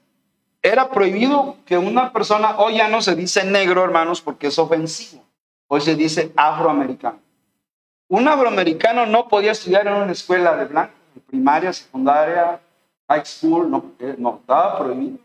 [0.65, 5.23] era prohibido que una persona, hoy ya no se dice negro, hermanos, porque es ofensivo.
[5.69, 7.19] Hoy se dice afroamericano.
[8.09, 10.95] Un afroamericano no podía estudiar en una escuela de blanco,
[11.27, 12.59] primaria, secundaria,
[13.07, 15.19] high school, no, no, estaba prohibido.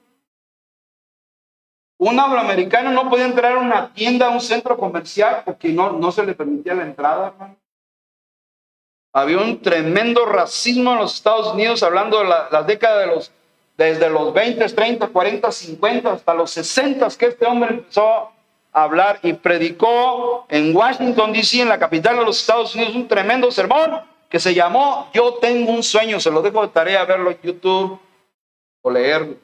[2.00, 6.12] Un afroamericano no podía entrar a una tienda, a un centro comercial, porque no, no
[6.12, 7.56] se le permitía la entrada, hermano.
[9.14, 13.39] Había un tremendo racismo en los Estados Unidos, hablando de la, las décadas de los
[13.80, 18.30] desde los 20, 30, 40, 50 hasta los 60 que este hombre empezó
[18.74, 23.08] a hablar y predicó en Washington, D.C., en la capital de los Estados Unidos, un
[23.08, 26.20] tremendo sermón que se llamó Yo tengo un sueño.
[26.20, 27.98] Se lo dejo de tarea verlo en YouTube
[28.82, 29.38] o leerlo.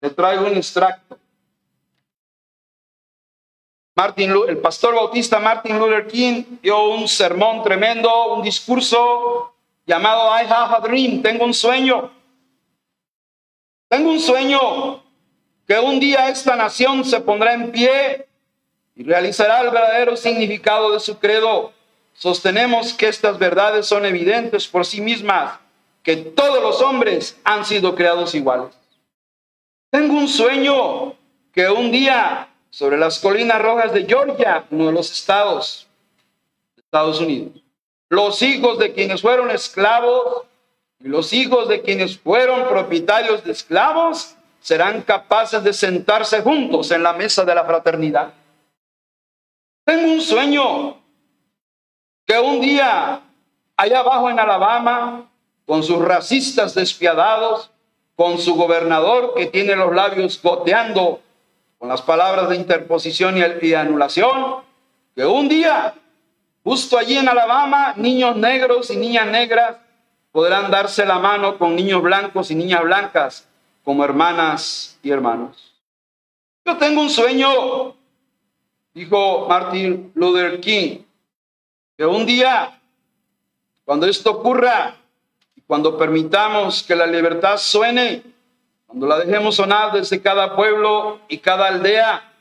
[0.00, 1.18] Le traigo un extracto.
[3.96, 9.54] Martin, el pastor bautista Martin Luther King dio un sermón tremendo, un discurso
[9.84, 12.12] llamado I have a dream, tengo un sueño.
[13.88, 15.02] Tengo un sueño
[15.66, 18.26] que un día esta nación se pondrá en pie
[18.94, 21.72] y realizará el verdadero significado de su credo.
[22.12, 25.58] Sostenemos que estas verdades son evidentes por sí mismas,
[26.02, 28.74] que todos los hombres han sido creados iguales.
[29.90, 31.14] Tengo un sueño
[31.52, 35.86] que un día sobre las colinas rojas de Georgia, uno de los estados
[36.76, 37.62] de Estados Unidos,
[38.10, 40.47] los hijos de quienes fueron esclavos
[41.00, 47.12] los hijos de quienes fueron propietarios de esclavos serán capaces de sentarse juntos en la
[47.12, 48.32] mesa de la fraternidad.
[49.84, 50.96] Tengo un sueño
[52.26, 53.22] que un día
[53.76, 55.30] allá abajo en Alabama,
[55.64, 57.70] con sus racistas despiadados,
[58.16, 61.20] con su gobernador que tiene los labios goteando
[61.78, 64.56] con las palabras de interposición y anulación,
[65.14, 65.94] que un día,
[66.64, 69.76] justo allí en Alabama, niños negros y niñas negras
[70.38, 73.48] podrán darse la mano con niños blancos y niñas blancas
[73.82, 75.74] como hermanas y hermanos.
[76.64, 77.96] Yo tengo un sueño,
[78.94, 80.98] dijo Martin Luther King,
[81.96, 82.80] que un día,
[83.84, 84.94] cuando esto ocurra,
[85.66, 88.22] cuando permitamos que la libertad suene,
[88.86, 92.32] cuando la dejemos sonar desde cada pueblo y cada aldea,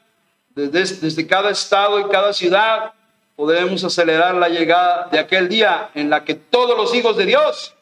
[0.50, 2.94] desde, desde cada estado y cada ciudad,
[3.36, 7.74] podemos acelerar la llegada de aquel día en la que todos los hijos de Dios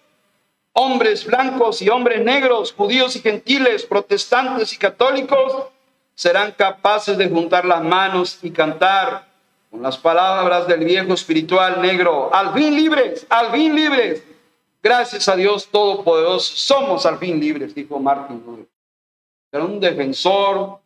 [0.77, 5.67] hombres blancos y hombres negros, judíos y gentiles, protestantes y católicos,
[6.13, 9.25] serán capaces de juntar las manos y cantar
[9.71, 14.23] con las palabras del viejo espiritual negro, al fin libres, al fin libres.
[14.83, 18.67] Gracias a Dios Todopoderoso, somos al fin libres, dijo Martin Luther.
[19.51, 20.79] Era un defensor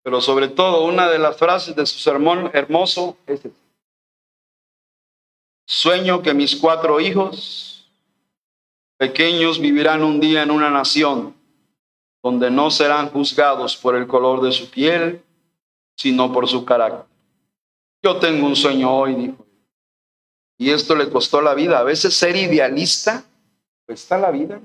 [0.02, 3.40] Pero sobre todo, una de las frases de su sermón hermoso es.
[5.66, 7.90] Sueño que mis cuatro hijos
[8.96, 11.34] pequeños vivirán un día en una nación
[12.22, 15.22] donde no serán juzgados por el color de su piel,
[15.96, 17.04] sino por su carácter.
[18.02, 19.44] Yo tengo un sueño hoy, dijo.
[20.58, 21.80] Y esto le costó la vida.
[21.80, 23.24] A veces ser idealista
[23.86, 24.60] cuesta la vida.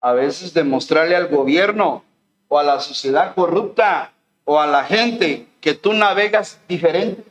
[0.00, 2.04] A veces demostrarle al gobierno
[2.48, 4.12] o a la sociedad corrupta
[4.44, 7.24] o a la gente que tú navegas diferente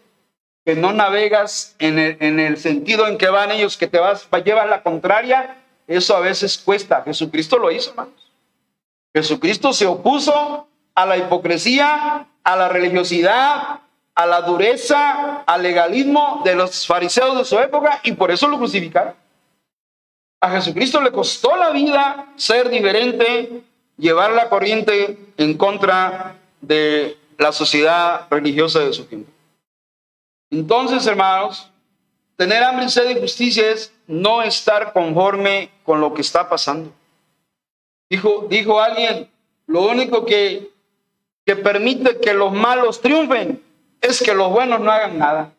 [0.65, 4.82] que no navegas en el, sentido en que van ellos, que te vas, llevar la
[4.82, 7.04] contraria, eso a veces cuesta.
[7.04, 7.94] Jesucristo lo hizo.
[9.13, 13.80] Jesucristo se opuso a la hipocresía, a la religiosidad,
[14.15, 18.58] a la dureza, al legalismo de los fariseos de su época y por eso lo
[18.58, 19.13] crucificaron.
[20.41, 23.63] A Jesucristo le costó la vida ser diferente,
[23.98, 29.32] llevar la corriente en contra de la sociedad religiosa de su tiempo.
[30.52, 31.69] Entonces, hermanos,
[32.36, 36.91] tener hambre y sed de justicia es no estar conforme con lo que está pasando.
[38.10, 39.30] Dijo, dijo alguien,
[39.67, 40.69] lo único que,
[41.45, 43.63] que permite que los malos triunfen
[44.02, 45.54] es que los buenos no hagan nada.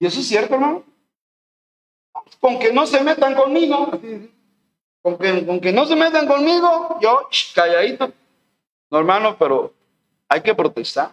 [0.00, 0.84] Y eso es cierto, hermano.
[2.40, 3.90] Con que no se metan conmigo,
[5.00, 8.12] con que, con que no se metan conmigo, yo calladito.
[8.90, 9.72] No, hermano, pero
[10.28, 11.12] hay que protestar.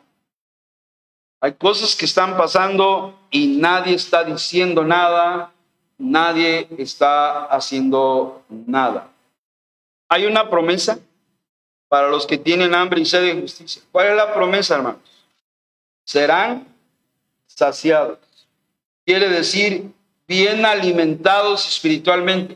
[1.41, 5.53] Hay cosas que están pasando y nadie está diciendo nada,
[5.97, 9.09] nadie está haciendo nada.
[10.09, 10.99] Hay una promesa
[11.88, 13.81] para los que tienen hambre y sed de justicia.
[13.91, 15.01] ¿Cuál es la promesa, hermanos?
[16.03, 16.67] Serán
[17.47, 18.19] saciados.
[19.05, 19.93] Quiere decir
[20.30, 22.56] bien alimentados espiritualmente,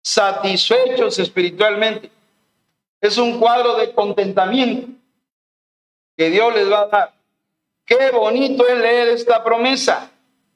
[0.00, 2.08] satisfechos espiritualmente.
[3.00, 4.92] Es un cuadro de contentamiento
[6.16, 7.14] que Dios les va a dar.
[7.84, 10.08] Qué bonito es leer esta promesa.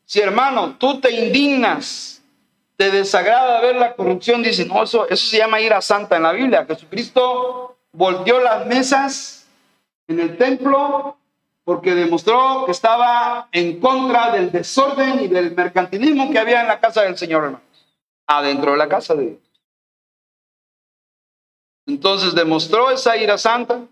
[0.05, 2.23] Si hermano, tú te indignas,
[2.77, 6.33] te desagrada ver la corrupción, dice, no, eso, eso se llama ira santa en la
[6.33, 6.65] Biblia.
[6.65, 9.49] Jesucristo volteó las mesas
[10.07, 11.18] en el templo
[11.69, 16.81] porque demostró que estaba en contra del desorden y del mercantilismo que había en la
[16.81, 17.87] casa del Señor, hermanos.
[18.27, 19.39] Adentro de la casa de Dios.
[21.87, 23.83] Entonces demostró esa ira santa.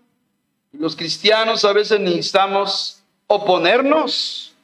[0.71, 4.55] Los cristianos a veces necesitamos oponernos,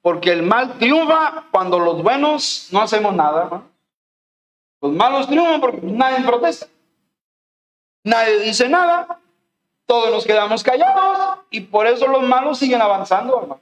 [0.00, 3.64] porque el mal triunfa cuando los buenos no hacemos nada.
[4.80, 6.68] Los malos triunfan porque nadie protesta,
[8.04, 9.18] nadie dice nada,
[9.86, 13.60] todos nos quedamos callados y por eso los malos siguen avanzando.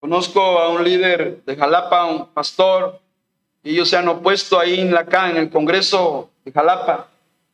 [0.00, 3.00] Conozco a un líder de Jalapa, un pastor,
[3.62, 7.08] y ellos se han opuesto ahí en la en el Congreso de Jalapa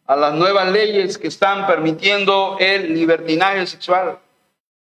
[0.07, 4.19] a las nuevas leyes que están permitiendo el libertinaje sexual.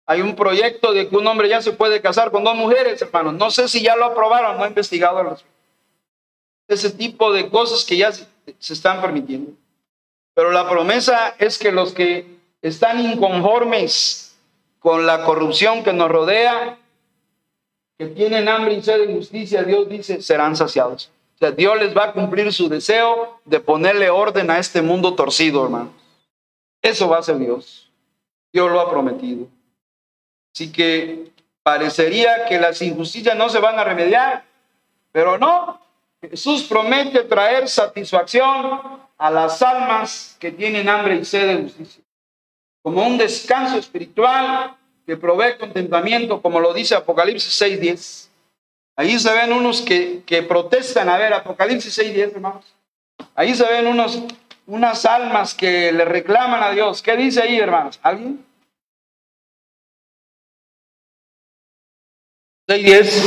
[0.06, 3.34] Hay un proyecto de que un hombre ya se puede casar con dos mujeres, hermanos.
[3.34, 5.38] No sé si ya lo aprobaron, no he investigado
[6.66, 8.26] Ese tipo de cosas que ya se
[8.72, 9.52] están permitiendo.
[10.38, 12.24] Pero la promesa es que los que
[12.62, 14.38] están inconformes
[14.78, 16.78] con la corrupción que nos rodea,
[17.98, 21.10] que tienen hambre y sed de justicia, Dios dice, serán saciados.
[21.34, 25.16] O sea, Dios les va a cumplir su deseo de ponerle orden a este mundo
[25.16, 25.92] torcido, hermano.
[26.82, 27.90] Eso va a ser Dios.
[28.52, 29.48] Dios lo ha prometido.
[30.54, 31.32] Así que
[31.64, 34.44] parecería que las injusticias no se van a remediar,
[35.10, 35.80] pero no.
[36.20, 42.02] Jesús promete traer satisfacción a las almas que tienen hambre y sed de justicia.
[42.82, 48.28] Como un descanso espiritual que provee contentamiento, como lo dice Apocalipsis 6:10.
[48.98, 52.74] Ahí se ven unos que, que protestan, a ver, Apocalipsis 6, 10, hermanos.
[53.36, 54.20] Ahí se ven unos,
[54.66, 57.00] unas almas que le reclaman a Dios.
[57.00, 58.00] ¿Qué dice ahí, hermanos?
[58.02, 58.44] ¿Alguien?
[62.66, 63.22] 6, 10.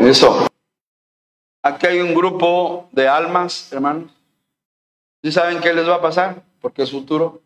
[0.00, 0.46] Eso.
[1.62, 4.10] Aquí hay un grupo de almas, hermanos.
[5.22, 6.50] ¿Sí saben qué les va a pasar?
[6.60, 7.40] porque es futuro,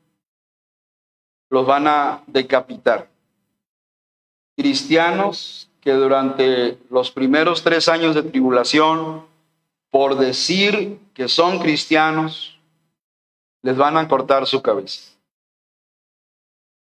[1.50, 3.08] los van a decapitar.
[4.56, 9.26] Cristianos que durante los primeros tres años de tribulación,
[9.90, 12.58] por decir que son cristianos,
[13.62, 15.13] les van a cortar su cabeza.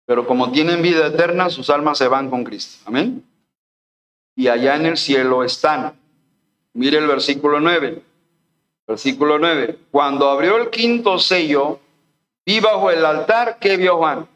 [0.05, 2.83] Pero como tienen vida eterna, sus almas se van con Cristo.
[2.85, 3.23] Amén.
[4.35, 5.93] Y allá en el cielo están.
[6.73, 8.01] Mire el versículo 9.
[8.87, 9.79] Versículo 9.
[9.91, 11.79] Cuando abrió el quinto sello,
[12.45, 14.27] Vi bajo el altar, ¿qué vio Juan?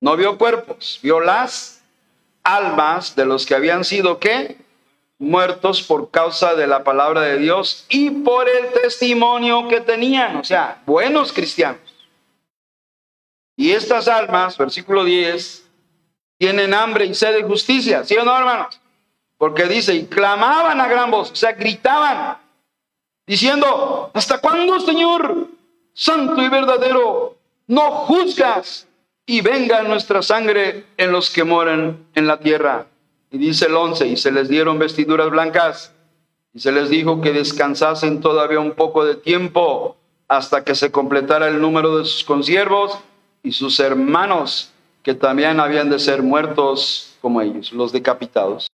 [0.00, 1.82] No vio cuerpos, vio las
[2.42, 4.56] almas de los que habían sido, ¿qué?
[5.18, 10.44] Muertos por causa de la palabra de Dios y por el testimonio que tenían, o
[10.44, 11.80] sea, buenos cristianos.
[13.58, 15.68] Y estas almas, versículo 10,
[16.38, 18.80] tienen hambre y sed de justicia, ¿sí o no, hermanos?
[19.36, 22.38] Porque dice, y clamaban a gran voz, o sea, gritaban,
[23.26, 25.48] diciendo, ¿hasta cuándo, Señor,
[25.92, 27.36] santo y verdadero,
[27.66, 28.86] no juzgas
[29.26, 32.86] y venga nuestra sangre en los que moran en la tierra?
[33.32, 35.92] Y dice el 11, y se les dieron vestiduras blancas,
[36.54, 39.96] y se les dijo que descansasen todavía un poco de tiempo
[40.28, 43.00] hasta que se completara el número de sus consiervos
[43.48, 44.72] y sus hermanos
[45.02, 48.68] que también habían de ser muertos como ellos, los decapitados.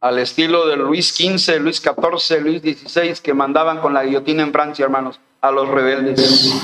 [0.00, 4.52] Al estilo de Luis XV, Luis XIV, Luis XVI, que mandaban con la guillotina en
[4.52, 6.54] Francia, hermanos, a los rebeldes.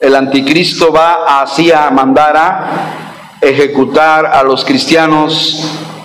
[0.00, 5.64] El anticristo va así a mandar a ejecutar a los cristianos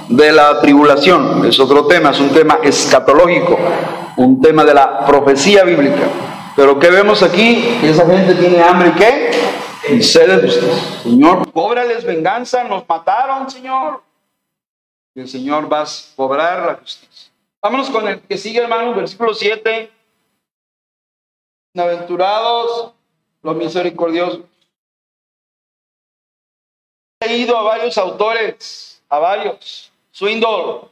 [0.09, 1.43] de la tribulación.
[1.43, 3.57] Es otro tema, es un tema escatológico,
[4.17, 6.03] un tema de la profecía bíblica.
[6.55, 7.79] Pero ¿qué vemos aquí?
[7.81, 9.44] Que esa gente tiene hambre y qué?
[10.01, 10.49] Sed
[11.03, 14.01] Señor, cóbrales venganza, nos mataron, Señor.
[15.13, 17.31] Y el Señor va a cobrar la justicia.
[17.61, 19.91] Vámonos con el que sigue, hermano, versículo 7.
[21.77, 22.93] Aventurados
[23.41, 24.41] los misericordiosos.
[27.19, 29.91] He leído a varios autores, a varios.
[30.11, 30.89] Swindle,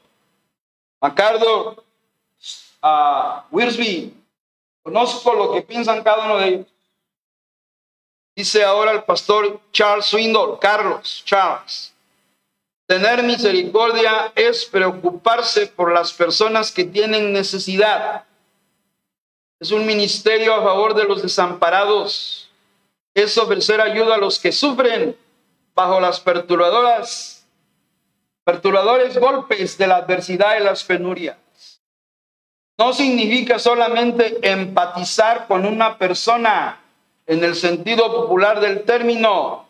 [1.01, 1.83] MacArthur,
[2.81, 4.13] a Wirsby,
[4.83, 6.72] Conozco lo que piensan cada uno de ellos.
[8.35, 11.93] Dice ahora el pastor Charles Swindle, Carlos Charles.
[12.87, 18.25] Tener misericordia es preocuparse por las personas que tienen necesidad.
[19.59, 22.49] Es un ministerio a favor de los desamparados.
[23.13, 25.15] Es ofrecer ayuda a los que sufren
[25.75, 27.45] bajo las perturbadoras,
[28.43, 31.37] perturbadores golpes de la adversidad y las penurias.
[32.77, 36.82] No significa solamente empatizar con una persona
[37.25, 39.65] en el sentido popular del término.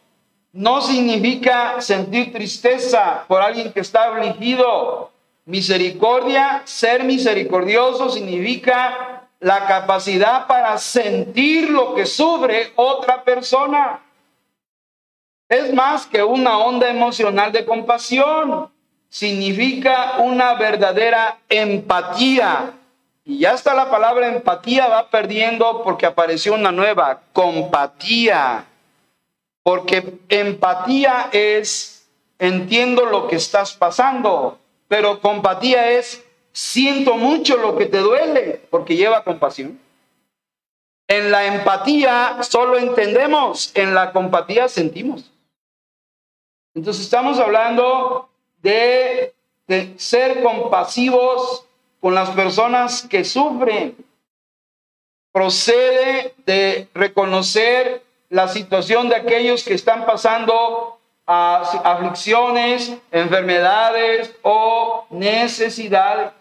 [0.52, 5.12] No significa sentir tristeza por alguien que está afligido.
[5.46, 14.00] Misericordia, ser misericordioso significa la capacidad para sentir lo que sufre otra persona.
[15.50, 18.72] Es más que una onda emocional de compasión.
[19.10, 22.74] Significa una verdadera empatía
[23.26, 28.66] y ya está la palabra empatía, va perdiendo porque apareció una nueva, compatía.
[29.64, 32.06] Porque empatía es,
[32.38, 34.60] entiendo lo que estás pasando,
[34.90, 36.22] pero compatía es,
[36.52, 39.80] siento mucho lo que te duele, porque lleva compasión.
[41.08, 45.32] En la empatía solo entendemos, en la compatía sentimos.
[46.74, 48.30] Entonces estamos hablando
[48.62, 49.34] de,
[49.68, 51.66] de ser compasivos
[52.04, 53.96] con las personas que sufren.
[55.32, 66.34] Procede de reconocer la situación de aquellos que están pasando a aflicciones, enfermedades o necesidades.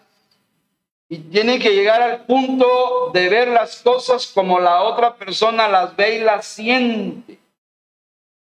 [1.07, 5.95] Y tiene que llegar al punto de ver las cosas como la otra persona las
[5.95, 7.39] ve y las siente.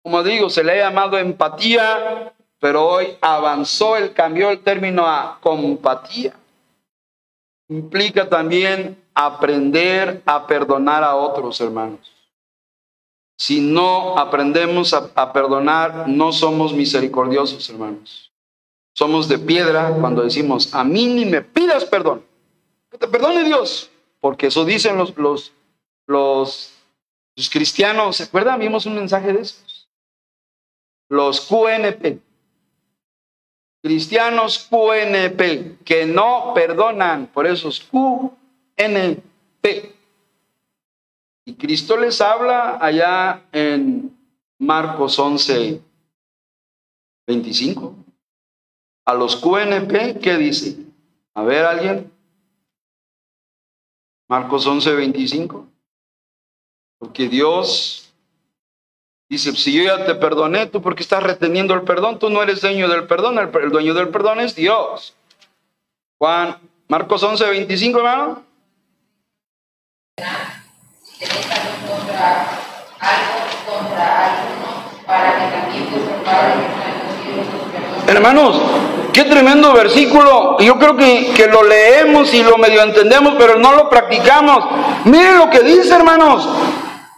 [0.02, 5.38] Como digo, se le ha llamado empatía, pero hoy avanzó el cambió el término a
[5.40, 6.34] compatía
[7.72, 12.12] implica también aprender a perdonar a otros hermanos.
[13.38, 18.32] Si no aprendemos a, perdonar, no somos misericordiosos, hermanos.
[18.94, 22.24] Somos de piedra cuando decimos, a mí ni me pidas perdón.
[22.92, 23.90] Que te perdone Dios.
[24.20, 25.54] Porque eso dicen los, los,
[26.08, 26.74] los,
[27.36, 28.18] los cristianos.
[28.18, 28.60] ¿Se acuerdan?
[28.60, 29.88] Vimos un mensaje de esos.
[31.10, 32.20] Los QNP
[33.82, 38.36] cristianos QNP, que no perdonan, por esos QNP.
[41.46, 44.16] Y Cristo les habla allá en
[44.60, 45.82] Marcos 11,
[47.28, 47.96] 25.
[49.06, 50.78] A los QNP, ¿qué dice?
[51.34, 52.12] A ver, alguien.
[54.28, 55.68] Marcos 11, 25.
[57.00, 58.11] Porque Dios
[59.32, 62.60] Dice, si yo ya te perdoné, tú porque estás reteniendo el perdón, tú no eres
[62.60, 65.16] dueño del perdón, el, dueño del perdón es Dios.
[66.18, 66.58] Juan,
[66.90, 68.44] Marcos 11, 25, hermano.
[78.08, 78.62] Hermanos,
[79.14, 80.60] qué tremendo versículo.
[80.60, 84.66] Yo creo que, que lo leemos y lo medio entendemos, pero no lo practicamos.
[85.06, 86.50] Miren lo que dice, hermanos.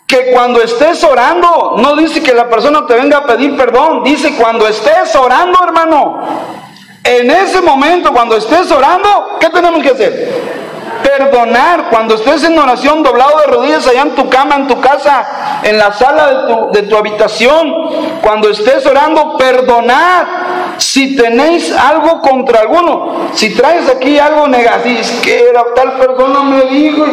[0.08, 4.36] Que cuando estés orando, no dice que la persona te venga a pedir perdón, dice
[4.36, 6.22] cuando estés orando, hermano.
[7.04, 10.64] En ese momento, cuando estés orando, ¿qué tenemos que hacer?
[11.04, 11.90] Perdonar.
[11.90, 15.78] Cuando estés en oración doblado de rodillas allá en tu cama, en tu casa, en
[15.78, 20.44] la sala de tu, de tu habitación, cuando estés orando, perdonar.
[20.78, 26.42] Si tenéis algo contra alguno, si traes aquí algo negativo, es que era tal persona
[26.44, 27.06] me dijo,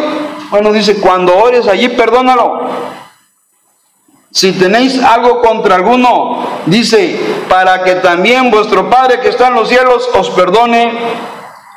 [0.50, 2.68] bueno, dice, cuando ores allí, perdónalo.
[4.32, 9.68] Si tenéis algo contra alguno, dice, para que también vuestro Padre que está en los
[9.68, 10.92] cielos os perdone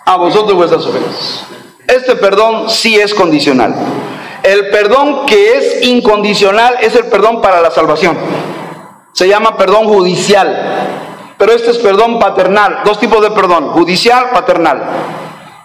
[0.06, 1.46] a vosotros vuestras ofensas.
[1.88, 3.76] Este perdón sí es condicional.
[4.44, 8.18] El perdón que es incondicional es el perdón para la salvación.
[9.14, 10.90] Se llama perdón judicial.
[11.38, 12.82] Pero este es perdón paternal.
[12.86, 14.82] Dos tipos de perdón, judicial, paternal.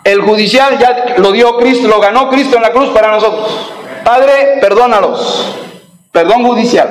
[0.09, 3.73] El judicial ya lo dio Cristo, lo ganó Cristo en la cruz para nosotros.
[4.03, 5.55] Padre, perdónalos.
[6.11, 6.89] Perdón judicial.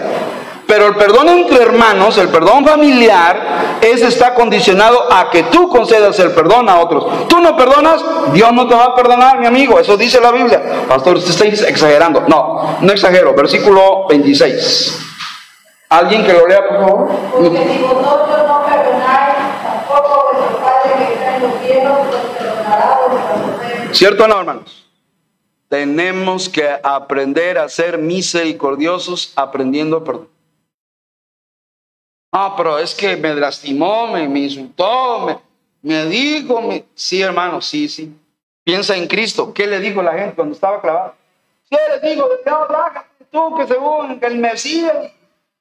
[0.67, 6.19] Pero el perdón entre hermanos, el perdón familiar, ese está condicionado a que tú concedas
[6.19, 7.27] el perdón a otros.
[7.27, 8.03] Tú no perdonas,
[8.33, 9.79] Dios no te va a perdonar, mi amigo.
[9.79, 10.61] Eso dice la Biblia.
[10.87, 12.23] Pastor, usted está exagerando.
[12.27, 13.33] No, no exagero.
[13.33, 15.07] Versículo 26.
[15.89, 17.11] ¿Alguien que lo lea, por favor?
[17.31, 22.99] Porque si vosotros no perdonáis, tampoco vuestro Padre que está en los cielos os perdonará
[23.07, 23.86] vuestras ofensas.
[23.97, 24.85] ¿Cierto o no, hermanos?
[25.69, 30.29] Tenemos que aprender a ser misericordiosos aprendiendo a perdonar.
[32.31, 35.39] No, pero es que me lastimó, me, me insultó, me,
[35.81, 36.85] me dijo, me...
[36.93, 38.15] sí, hermano, sí, sí.
[38.63, 39.51] Piensa en Cristo.
[39.51, 41.15] ¿Qué le dijo la gente cuando estaba clavado?
[41.67, 42.29] Sí, les digo,
[43.31, 45.11] tú, que según el Mesías.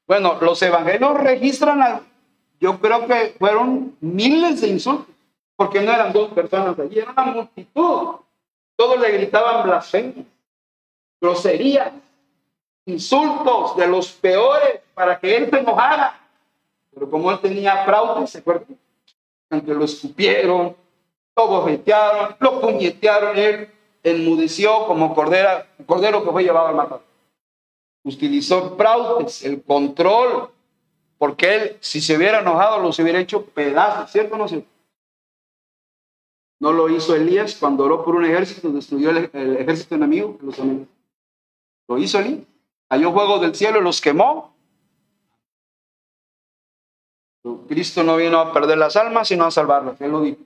[0.06, 2.02] Bueno, los evangelios registran, al-
[2.60, 5.14] yo creo que fueron miles de insultos,
[5.56, 8.16] porque no eran dos personas allí, era una multitud.
[8.76, 10.26] Todos le gritaban blasfemias,
[11.20, 11.92] groserías,
[12.84, 16.20] insultos de los peores para que él se enojara.
[16.92, 18.78] Pero como él tenía fraude, ¿se acuerdan?
[19.50, 20.76] Aunque lo escupieron,
[21.36, 23.70] lo bofetearon, lo puñetearon, él
[24.02, 27.02] enmudeció como cordera, cordero que fue llevado al matador.
[28.04, 30.50] Utilizó fraudes, el control,
[31.18, 34.68] porque él, si se hubiera enojado, los hubiera hecho pedazos, ¿cierto no cierto?
[36.58, 40.38] No lo hizo Elías cuando oró por un ejército, destruyó el, ejército enemigo.
[41.88, 42.44] Lo hizo Elías.
[42.88, 44.54] Cayó fuego del cielo y los quemó.
[47.68, 50.00] Cristo no vino a perder las almas, sino a salvarlas.
[50.00, 50.38] Él lo dijo.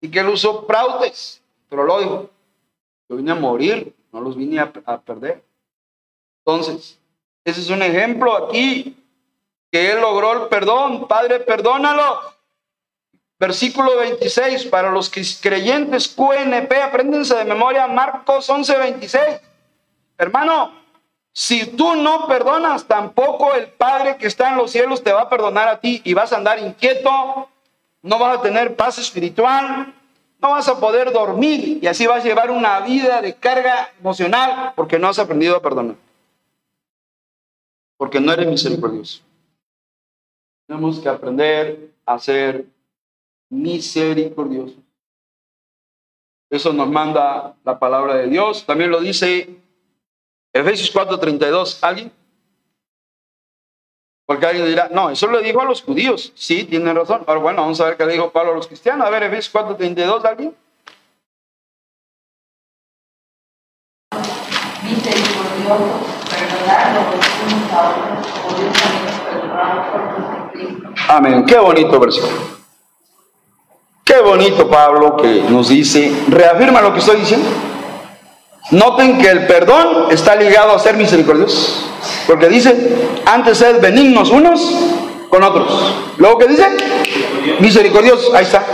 [0.00, 2.30] Y que él usó fraudes, pero lo dijo.
[3.08, 5.42] Yo vine a morir, no los vine a, a perder.
[6.44, 6.98] Entonces,
[7.44, 8.96] ese es un ejemplo aquí
[9.70, 11.06] que él logró el perdón.
[11.08, 12.20] Padre, perdónalo.
[13.38, 15.10] Versículo 26, para los
[15.40, 19.24] creyentes QNP, apréndense de memoria Marcos 11, 26.
[20.18, 20.72] Hermano,
[21.32, 25.28] si tú no perdonas, tampoco el Padre que está en los cielos te va a
[25.28, 27.48] perdonar a ti y vas a andar inquieto,
[28.02, 29.94] no vas a tener paz espiritual,
[30.40, 34.72] no vas a poder dormir y así vas a llevar una vida de carga emocional
[34.74, 35.94] porque no has aprendido a perdonar.
[37.96, 39.20] Porque no eres misericordioso.
[40.66, 42.66] Tenemos que aprender a ser
[43.50, 44.78] misericordiosos.
[46.50, 48.64] Eso nos manda la palabra de Dios.
[48.64, 49.48] También lo dice
[50.52, 51.78] Efesios 4:32.
[51.82, 52.10] ¿Alguien?
[54.26, 56.32] Porque alguien dirá, no, eso lo dijo a los judíos.
[56.34, 57.24] Sí, tiene razón.
[57.26, 59.06] Ahora bueno, vamos a ver qué le dijo Pablo a los cristianos.
[59.06, 60.54] A ver, Efesios 4:32, ¿alguien?
[64.82, 70.94] Misericordiosos, perdonando los unos a otros, como Dios también nos perdonó por Jesucristo.
[71.08, 71.46] Amén.
[71.46, 72.57] Qué bonito versículo.
[74.08, 77.46] Qué bonito Pablo que nos dice, reafirma lo que estoy diciendo.
[78.70, 81.84] Noten que el perdón está ligado a ser misericordiosos.
[82.26, 82.74] Porque dice,
[83.26, 84.62] antes sed benignos unos
[85.28, 85.92] con otros.
[86.16, 86.66] Luego que dice,
[87.60, 88.32] misericordiosos.
[88.32, 88.64] Ahí está.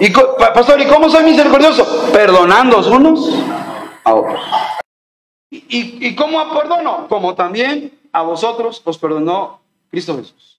[0.00, 2.10] Y, pastor, ¿y cómo soy misericordioso?
[2.12, 3.30] Perdonando unos
[4.02, 4.40] a otros.
[5.50, 7.06] ¿Y, y, y cómo perdono?
[7.08, 10.58] Como también a vosotros os perdonó Cristo Jesús.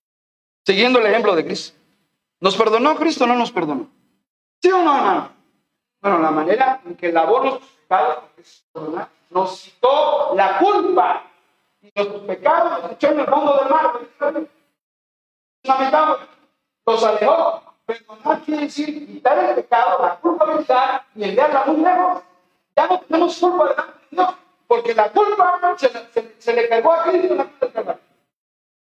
[0.65, 1.77] Siguiendo el ejemplo de Cristo.
[2.39, 3.89] ¿Nos perdonó Cristo o no nos perdonó?
[4.61, 5.29] ¿Sí o no, hermano?
[6.01, 8.23] Bueno, la manera en que lavó nuestros pecados
[9.29, 11.23] nos quitó la culpa
[11.81, 13.99] y nuestros pecados los echó en el fondo del mar.
[15.63, 16.25] Lamentable.
[16.85, 17.63] Los alejó.
[17.85, 22.23] Perdonar quiere decir quitar el pecado, la culpabilidad y enviarla muy lejos.
[22.75, 23.75] Ya no tenemos culpa de
[24.15, 24.35] Dios,
[24.67, 27.99] porque la culpa se, se- se le cargó a Cristo en la del.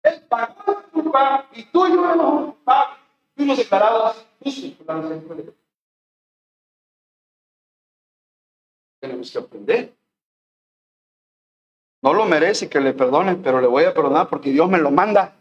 [0.04, 2.98] Él pagó esa culpa y tú y yo éramos culpables.
[3.36, 5.56] Fuimos declarados justos por la misericordia de Dios.
[9.06, 9.94] Tenemos que aprender.
[12.02, 14.90] No lo merece que le perdone, pero le voy a perdonar porque Dios me lo
[14.90, 15.36] manda.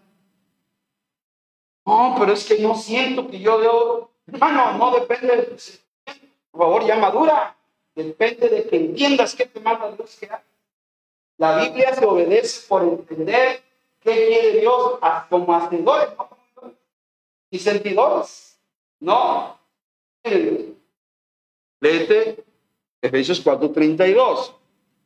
[1.87, 4.11] No, pero es que no siento que yo debo.
[4.27, 5.45] Hermano, no depende de
[6.51, 7.57] Por favor, ya madura.
[7.95, 10.29] Depende de que entiendas qué te manda Dios que.
[11.39, 13.63] La Biblia se obedece por entender
[14.01, 14.99] qué quiere Dios
[15.31, 16.11] como hacedores
[17.51, 18.61] y sentidores.
[19.01, 19.59] No.
[21.81, 22.44] Léete
[23.05, 24.55] Efesios 4:32.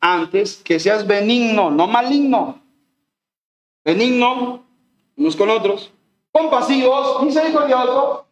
[0.01, 2.62] Antes que seas benigno, no maligno.
[3.84, 4.64] Benigno
[5.16, 5.92] unos con otros,
[6.30, 8.24] compasivos, misericordiosos,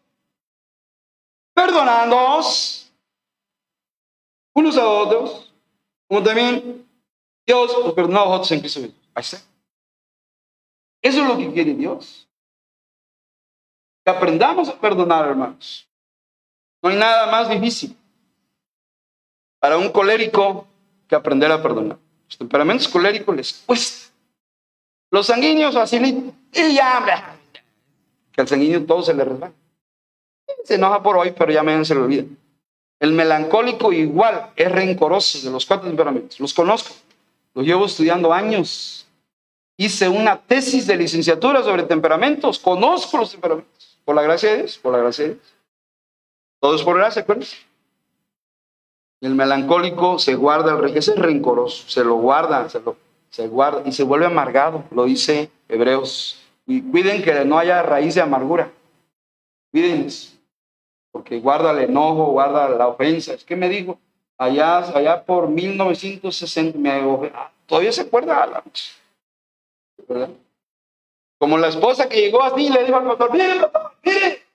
[1.53, 2.89] perdonándoos
[4.53, 5.53] unos a otros,
[6.07, 6.87] como también
[7.45, 9.45] Dios os perdonó a vosotros en Cristo Jesús.
[11.01, 12.29] Eso es lo que quiere Dios.
[14.05, 15.85] Que aprendamos a perdonar, hermanos.
[16.81, 17.97] No hay nada más difícil
[19.59, 20.67] para un colérico
[21.07, 21.97] que aprender a perdonar.
[22.27, 24.13] Los temperamentos coléricos les cuesta.
[25.09, 26.33] Los sanguíneos facilitan.
[26.53, 27.37] Y ya,
[28.37, 29.53] que al sanguíneo todo se le resbala.
[30.63, 32.23] Se enoja por hoy, pero ya me se le olvida.
[32.99, 36.39] El melancólico igual es rencoroso de los cuatro temperamentos.
[36.39, 36.93] Los conozco.
[37.55, 39.07] Los llevo estudiando años.
[39.75, 42.59] Hice una tesis de licenciatura sobre temperamentos.
[42.59, 43.97] Conozco los temperamentos.
[44.05, 45.53] Por la gracia de Dios, por la gracia de Dios.
[46.59, 47.55] Todo es por gracia, ¿acuerdas?
[49.21, 52.95] El melancólico se guarda, ese es rencoroso, se lo guarda, se, lo,
[53.29, 56.39] se guarda y se vuelve amargado, lo dice Hebreos.
[56.67, 58.71] Y cuiden que no haya raíz de amargura.
[59.71, 60.07] Cuiden
[61.11, 63.33] porque guarda el enojo, guarda la ofensa.
[63.33, 63.99] Es que me dijo,
[64.37, 66.91] allá, allá por 1960, me,
[67.33, 68.63] ah, todavía se acuerda la
[70.07, 70.29] ¿verdad?
[71.39, 73.45] Como la esposa que llegó así le dijo al pastor, mire,
[74.03, 74.45] mire,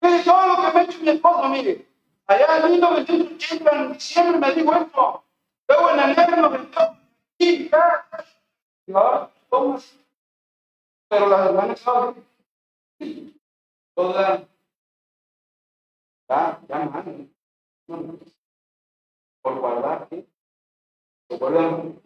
[0.00, 1.86] mire todo lo que me ha hecho mi esposo, mire.
[2.26, 5.24] Allá en 1980, en diciembre, me dijo esto.
[5.68, 6.96] Luego en enero me vendió.
[7.38, 7.70] Y
[8.94, 9.78] ahora, ¿cómo?
[11.08, 12.24] Pero las hermanas saben.
[13.94, 14.42] Todas.
[16.28, 17.28] Ya, ya, mano.
[19.42, 20.08] Por guardar.
[21.28, 22.02] Por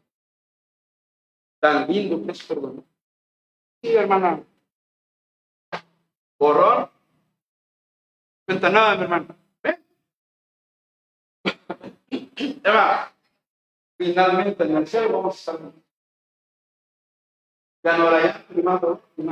[1.60, 2.84] Tan lindo que es perdón.
[3.82, 4.42] Sí, hermana.
[6.38, 6.90] Borrón.
[8.46, 9.45] Cuenta nada, mi hermana.
[13.98, 15.32] Finalmente en el cielo.
[17.82, 19.00] Ya no ya, primado.
[19.16, 19.22] Y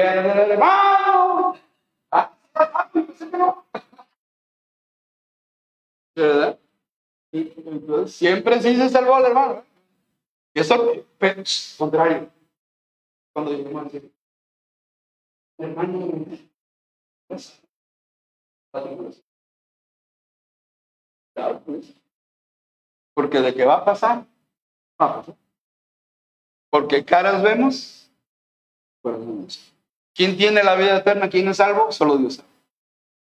[0.00, 1.54] el hermano.
[6.16, 6.58] ¿Verdad?
[8.06, 9.64] Siempre sí se salvó al hermano.
[10.54, 11.04] Y eso,
[11.76, 12.30] contrario.
[13.32, 13.90] Cuando yo hermano,
[15.58, 16.38] hermano,
[21.64, 21.94] pues.
[23.14, 24.24] Porque de qué va a pasar,
[25.00, 25.34] va a pasar.
[26.70, 27.98] Porque caras vemos,
[30.14, 31.28] ¿Quién tiene la vida eterna?
[31.30, 31.92] ¿Quién es salvo?
[31.92, 32.42] Solo Dios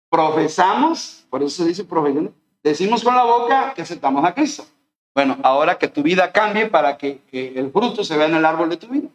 [0.10, 4.66] Profesamos, por eso se dice profesión, decimos con la boca que aceptamos a Cristo.
[5.14, 8.70] Bueno, ahora que tu vida cambie para que, el fruto se vea en el árbol
[8.70, 9.10] de tu vida.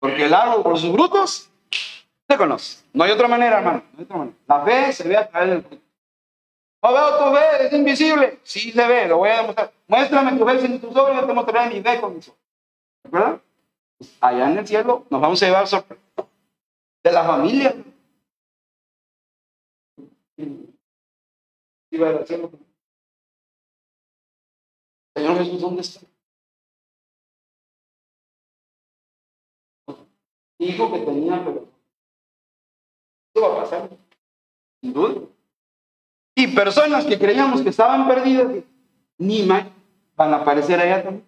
[0.00, 1.50] Porque el árbol por sus frutos
[2.28, 2.82] se conoce.
[2.92, 3.84] No hay otra manera, hermano.
[3.92, 4.36] No hay otra manera.
[4.48, 5.83] La fe se ve a través del fruto.
[6.84, 8.40] No veo tu fe, es invisible.
[8.42, 9.72] Sí se ve, lo voy a demostrar.
[9.88, 12.40] Muéstrame tu fe sin tus ojos y yo te mostraré mi fe con mis ojos.
[13.04, 13.40] ¿Verdad?
[14.20, 16.02] Allá en el cielo nos vamos a llevar sorpresa.
[17.02, 17.74] De la familia.
[25.16, 26.06] Señor Jesús, ¿dónde está?
[30.58, 31.66] Hijo que tenía, pero.
[33.32, 33.88] ¿Qué va a pasar?
[34.82, 35.33] Sin duda.
[36.34, 38.48] Y personas que creíamos que estaban perdidas,
[39.18, 39.66] ni más,
[40.16, 41.26] van a aparecer allá también.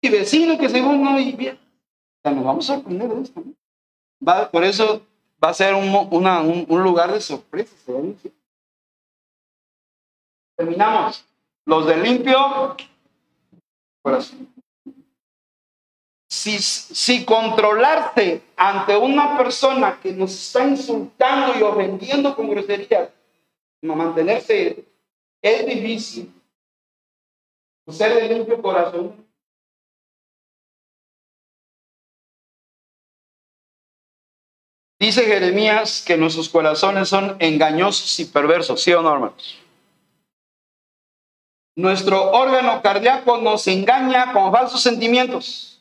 [0.00, 1.58] Y vecino que según no bien.
[2.24, 3.42] O nos vamos a sorprender de esto.
[4.50, 5.02] Por eso
[5.42, 7.78] va a ser un, un, un lugar de sorpresas.
[10.56, 11.24] Terminamos.
[11.66, 12.76] Los de limpio
[14.02, 14.53] corazón
[16.34, 23.10] si, controlarse ante una persona que nos está insultando y ofendiendo con groserías,
[23.82, 24.84] mantenerse
[25.40, 26.32] es difícil.
[27.88, 29.24] Ser de limpio corazón.
[34.98, 39.60] Dice Jeremías que nuestros corazones son engañosos y perversos, ¿sí o no, hermanos?
[41.76, 45.73] Nuestro órgano cardíaco nos engaña con falsos sentimientos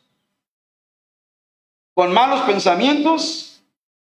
[1.94, 3.64] con malos pensamientos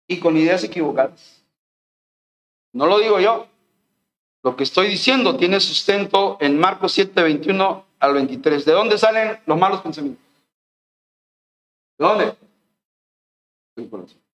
[0.07, 1.43] y con ideas equivocadas.
[2.73, 3.47] No lo digo yo,
[4.41, 8.63] Lo que estoy diciendo tiene sustento en Marcos 7, 21 al 23.
[8.63, 10.23] ¿De dónde salen los malos pensamientos?
[11.97, 12.35] ¿De dónde?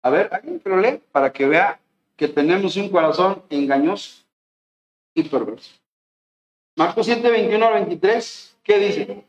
[0.01, 1.79] A ver, alguien que lo lee para que vea
[2.15, 4.23] que tenemos un corazón engañoso
[5.13, 5.71] y perverso.
[6.75, 9.25] Marcos 7, 21 al 23, ¿qué dice?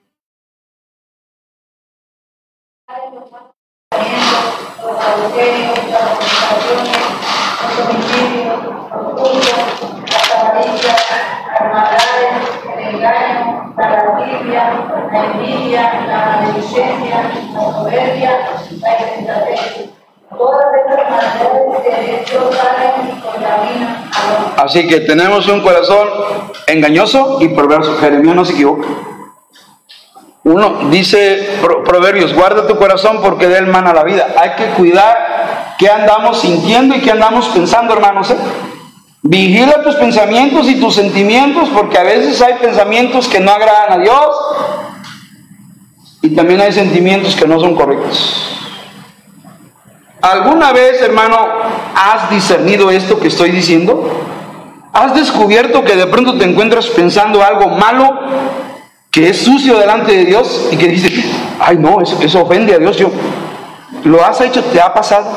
[4.92, 6.98] Los saduceos, las fornicaciones,
[7.62, 9.22] los homicidios, los
[10.10, 11.00] las avaricias,
[11.52, 12.32] las maldades,
[12.76, 14.62] el engaño, la lascivia,
[15.10, 18.30] la envidia, la maledicencia, la soberbia,
[18.80, 19.90] la insensatez.
[20.30, 24.62] Todas estas maldades de Dios salen y contaminan al hombre.
[24.62, 26.08] Así que tenemos un corazón
[26.66, 27.96] engañoso y perverso.
[27.98, 28.88] Jeremías no se equivoca.
[30.44, 34.26] Uno dice Pro- Proverbios, guarda tu corazón porque de él mana la vida.
[34.36, 38.30] Hay que cuidar qué andamos sintiendo y qué andamos pensando, hermanos.
[38.30, 38.36] ¿eh?
[39.22, 44.02] Vigila tus pensamientos y tus sentimientos porque a veces hay pensamientos que no agradan a
[44.02, 44.36] Dios
[46.22, 48.58] y también hay sentimientos que no son correctos.
[50.20, 51.36] ¿Alguna vez, hermano,
[51.94, 54.08] has discernido esto que estoy diciendo?
[54.92, 58.20] ¿Has descubierto que de pronto te encuentras pensando algo malo,
[59.12, 61.12] que es sucio delante de Dios y que dices,
[61.60, 62.96] ay no, eso, ofende a Dios?
[62.96, 63.10] Yo,
[64.04, 64.64] ¿Lo has hecho?
[64.64, 65.30] ¿Te ha pasado?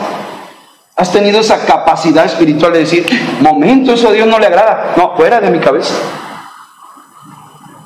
[0.95, 3.05] ¿Has tenido esa capacidad espiritual de decir,
[3.41, 4.93] momento, eso a Dios no le agrada?
[4.95, 5.93] No, fuera de mi cabeza.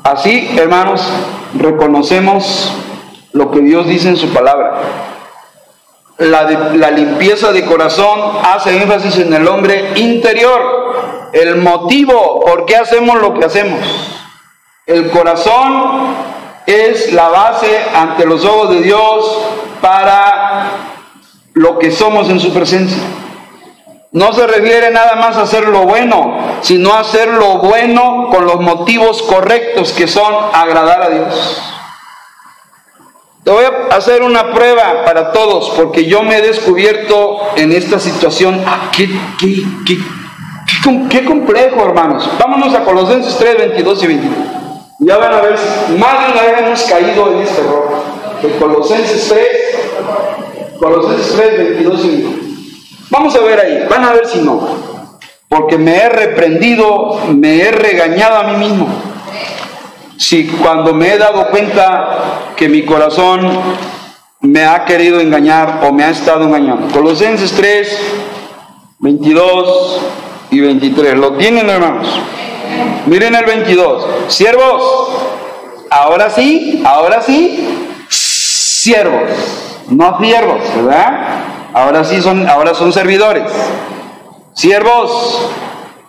[0.04, 1.02] Así, hermanos,
[1.56, 2.72] reconocemos
[3.34, 4.82] lo que Dios dice en su palabra.
[6.20, 12.76] La, la limpieza de corazón hace énfasis en el hombre interior, el motivo por qué
[12.76, 14.19] hacemos lo que hacemos.
[14.90, 16.16] El corazón
[16.66, 19.40] es la base ante los ojos de Dios
[19.82, 20.72] para
[21.54, 23.04] lo que somos en su presencia.
[24.12, 28.48] No se refiere nada más a hacer lo bueno, sino a hacer lo bueno con
[28.48, 31.62] los motivos correctos que son agradar a Dios.
[33.44, 38.00] Te voy a hacer una prueba para todos, porque yo me he descubierto en esta
[38.00, 38.64] situación.
[38.66, 39.08] Ah, qué,
[39.40, 42.28] qué- qué- qué com- qué complejo, hermanos.
[42.40, 44.49] Vámonos a Colosenses 3, 22 y 23.
[45.00, 45.56] Ya van a ver,
[45.98, 48.04] más de una vez hemos caído en este error.
[48.42, 52.50] De Colosenses 3, Colosenses 3, 22 y 23.
[53.10, 54.60] Vamos a ver ahí, van a ver si no.
[55.48, 58.88] Porque me he reprendido, me he regañado a mí mismo.
[60.18, 63.48] Si cuando me he dado cuenta que mi corazón
[64.42, 66.94] me ha querido engañar o me ha estado engañando.
[66.94, 68.00] Colosenses 3,
[69.00, 70.02] 22
[70.52, 71.18] y 23.
[71.18, 72.08] ¿Lo tienen, hermanos?
[73.06, 74.06] Miren el 22.
[74.28, 75.10] Siervos,
[75.90, 77.68] ahora sí, ahora sí,
[78.10, 79.30] siervos,
[79.90, 81.40] no siervos, ¿verdad?
[81.74, 83.52] Ahora sí son, ahora son servidores.
[84.54, 85.50] Siervos,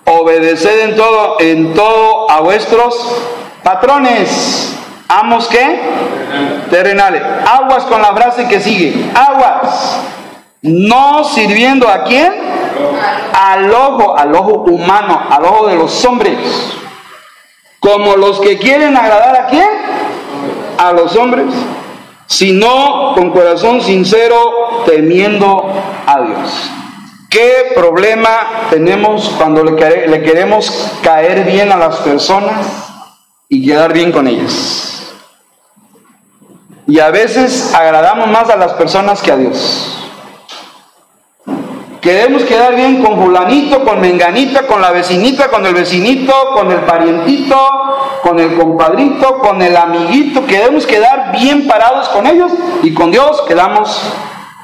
[0.05, 2.97] obedeced en todo, en todo a vuestros
[3.62, 4.77] patrones.
[5.09, 5.81] ¿Amos qué?
[6.71, 7.23] Terrenales.
[7.47, 9.11] Aguas con la frase que sigue.
[9.14, 9.99] Aguas.
[10.62, 12.32] No sirviendo a quién?
[13.32, 16.36] Al ojo, al ojo humano, al ojo de los hombres.
[17.78, 19.68] Como los que quieren agradar a quién?
[20.78, 21.46] A los hombres.
[22.26, 25.72] Sino con corazón sincero, temiendo
[26.06, 26.70] a Dios.
[27.30, 28.30] ¿Qué problema
[28.70, 30.70] tenemos cuando le, quere- le queremos
[31.02, 32.66] caer bien a las personas
[33.48, 35.08] y quedar bien con ellas?
[36.86, 40.09] Y a veces agradamos más a las personas que a Dios.
[42.01, 46.80] Queremos quedar bien con fulanito, con menganita, con la vecinita, con el vecinito, con el
[46.80, 47.57] parientito,
[48.22, 50.46] con el compadrito, con el amiguito.
[50.46, 54.01] Queremos quedar bien parados con ellos y con Dios quedamos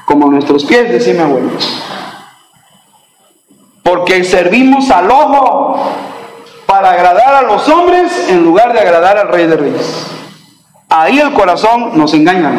[0.05, 1.51] como nuestros pies, decía mi abuelo.
[3.83, 5.91] Porque servimos al ojo
[6.65, 10.07] para agradar a los hombres en lugar de agradar al Rey de Reyes.
[10.89, 12.51] Ahí el corazón nos engaña.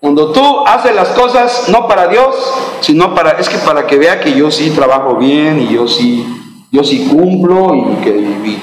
[0.00, 2.34] Cuando tú haces las cosas no para Dios,
[2.80, 6.24] sino para es que para que vea que yo sí trabajo bien y yo sí
[6.70, 8.58] yo sí cumplo y que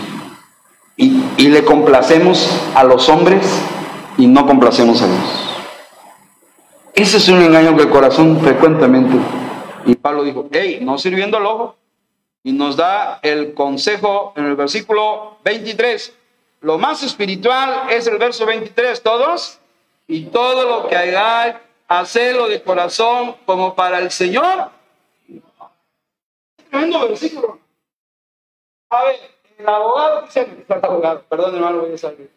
[0.97, 3.45] y- y le complacemos a los hombres
[4.17, 5.55] y no complacemos a Dios.
[6.93, 9.17] Ese es un engaño que el corazón frecuentemente.
[9.85, 11.75] Y Pablo dijo, hey, no sirviendo al ojo.
[12.43, 16.13] Y nos da el consejo en el versículo 23.
[16.61, 19.59] Lo más espiritual es el verso 23, todos.
[20.07, 21.55] Y todo lo que hagáis,
[21.87, 24.69] hacedlo de corazón como para el Señor.
[26.69, 27.59] Tremendo versículo.
[28.89, 29.19] A ver,
[29.57, 32.31] el abogado dice, el abogado, perdón hermano, voy a salir.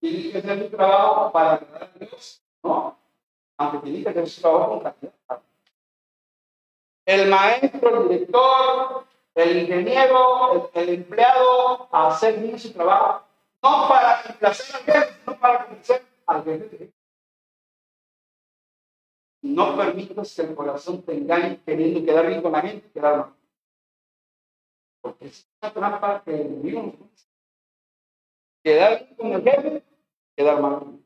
[0.00, 2.98] Tiene que hacer su trabajo para a Dios, ¿no?
[3.56, 5.42] Aunque tiene que hacer su trabajo con calidad.
[7.06, 13.22] El maestro, el director, el ingeniero, el, el empleado a hacer bien su trabajo,
[13.62, 16.92] no para complacer al jefe, no para complacer al jefe.
[19.42, 23.36] No permitas que el corazón te engañe queriendo quedar bien con la gente, quedar mal.
[25.02, 27.10] Porque es una trampa que el enemigo.
[28.62, 29.84] Quedar bien con el jefe,
[30.34, 30.98] quedar mal.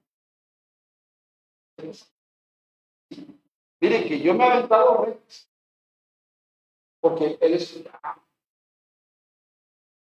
[3.80, 5.50] Miren que yo me he aventado retos.
[7.00, 7.84] Porque él es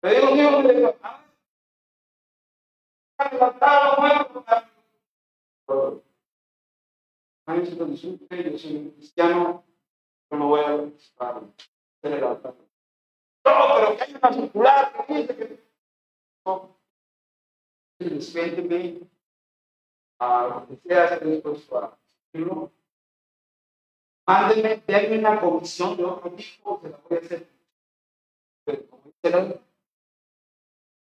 [0.03, 0.73] Me digo, Dios, me
[5.69, 6.03] digo,
[7.47, 9.65] ah, levantado, muerto, Ay, yo soy cristiano,
[10.31, 11.43] no voy a participar
[12.03, 12.55] en el altar.
[13.45, 15.69] No, pero que hay una circular que que.
[16.45, 16.77] No.
[18.01, 19.01] Respéteme
[20.21, 21.99] a lo que sea, estoy dispuesto a
[22.33, 22.73] decirlo.
[24.27, 27.49] Mándenme, denme una comisión de otro tipo, se la voy a hacer.
[28.65, 29.61] Pero como dice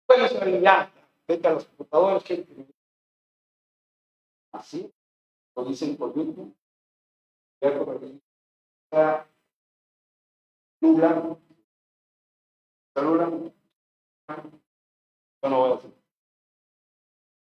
[0.09, 0.93] bueno, se ya,
[1.29, 2.47] vete a los computadores, que
[4.53, 4.93] así,
[5.57, 6.55] lo dicen por YouTube,
[10.81, 11.39] nula,
[12.95, 13.31] celular,
[15.43, 15.91] yo no voy a hacer.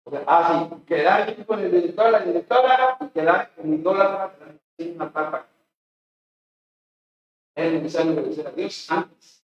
[0.06, 4.36] O sea, ah, sí, quedar con el director, la directora, quedar con mi dólar
[4.78, 5.48] en una tapa.
[7.56, 9.44] Es necesario obedecer a Dios antes.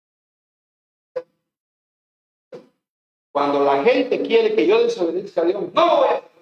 [3.32, 6.33] Cuando la gente quiere que yo desobedezca a Dios, no voy a hacer.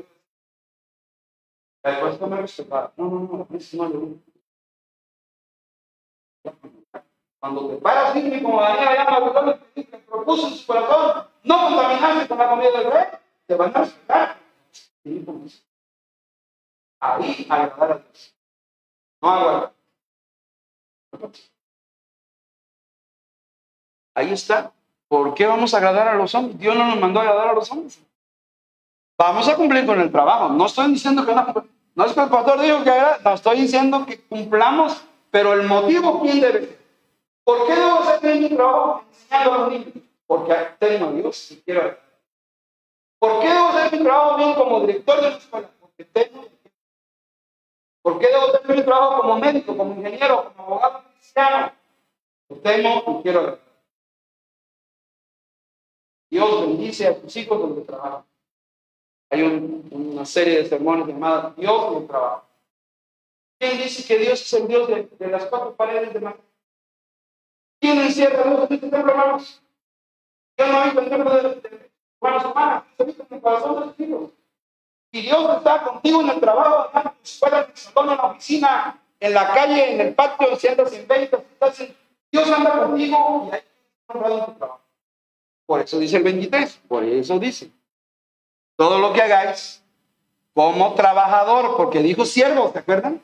[1.84, 2.94] Después no me respetar.
[2.96, 4.18] No, no, no, eso no lo
[7.40, 12.38] Cuando te paras firme como Daniel llama que propuso en su corazón no contaminarse con
[12.38, 13.06] la comida del rey,
[13.48, 14.38] te van a respetar.
[17.00, 18.36] Ahí agradar a Dios.
[19.22, 19.74] No agradar.
[24.14, 24.72] Ahí está.
[25.08, 26.60] ¿Por qué vamos a agradar a los hombres?
[26.60, 28.00] Dios no nos mandó a agradar a los hombres.
[29.22, 30.50] Vamos a cumplir con el trabajo.
[30.50, 31.54] No estoy diciendo que no.
[31.94, 32.92] No es que el pastor dijo que
[33.24, 35.00] no estoy diciendo que cumplamos,
[35.30, 36.80] pero el motivo, ¿quién debe ser?
[37.44, 39.94] ¿Por qué debo hacer mi trabajo enseñando a los niños?
[40.26, 41.98] Porque tengo a Dios y quiero
[43.20, 45.70] ¿Por qué debo hacer mi trabajo bien como director de la escuela?
[45.80, 46.48] Porque tengo
[48.02, 51.72] ¿Por qué debo hacer mi trabajo como médico, como ingeniero, como abogado cristiano?
[52.64, 53.60] Tengo y quiero
[56.32, 58.31] Dios bendice a tus hijos donde trabajan.
[59.32, 62.46] Hay una serie de sermones llamadas Dios el trabajo.
[63.58, 66.42] ¿Quién dice que Dios es el Dios de, las cuatro paredes de Madrid?
[67.80, 69.62] ¿Quién encierra Dios en este templo, hermanos?
[70.58, 73.86] Yo no visto el templo de, de hermanos humanas, he visto en el corazón de
[73.86, 74.32] los hijos.
[75.14, 78.24] Y Dios está contigo en el trabajo, en la escuela, en el salón, en la
[78.24, 81.42] oficina, en la calle, en el patio, si andas en ventas,
[82.30, 84.82] Dios anda contigo y ahí está en tu trabajo.
[85.66, 87.72] Por eso dice el 23, por eso dice
[88.82, 89.84] todo lo que hagáis
[90.56, 93.22] como trabajador, porque dijo siervo, ¿te acuerdan?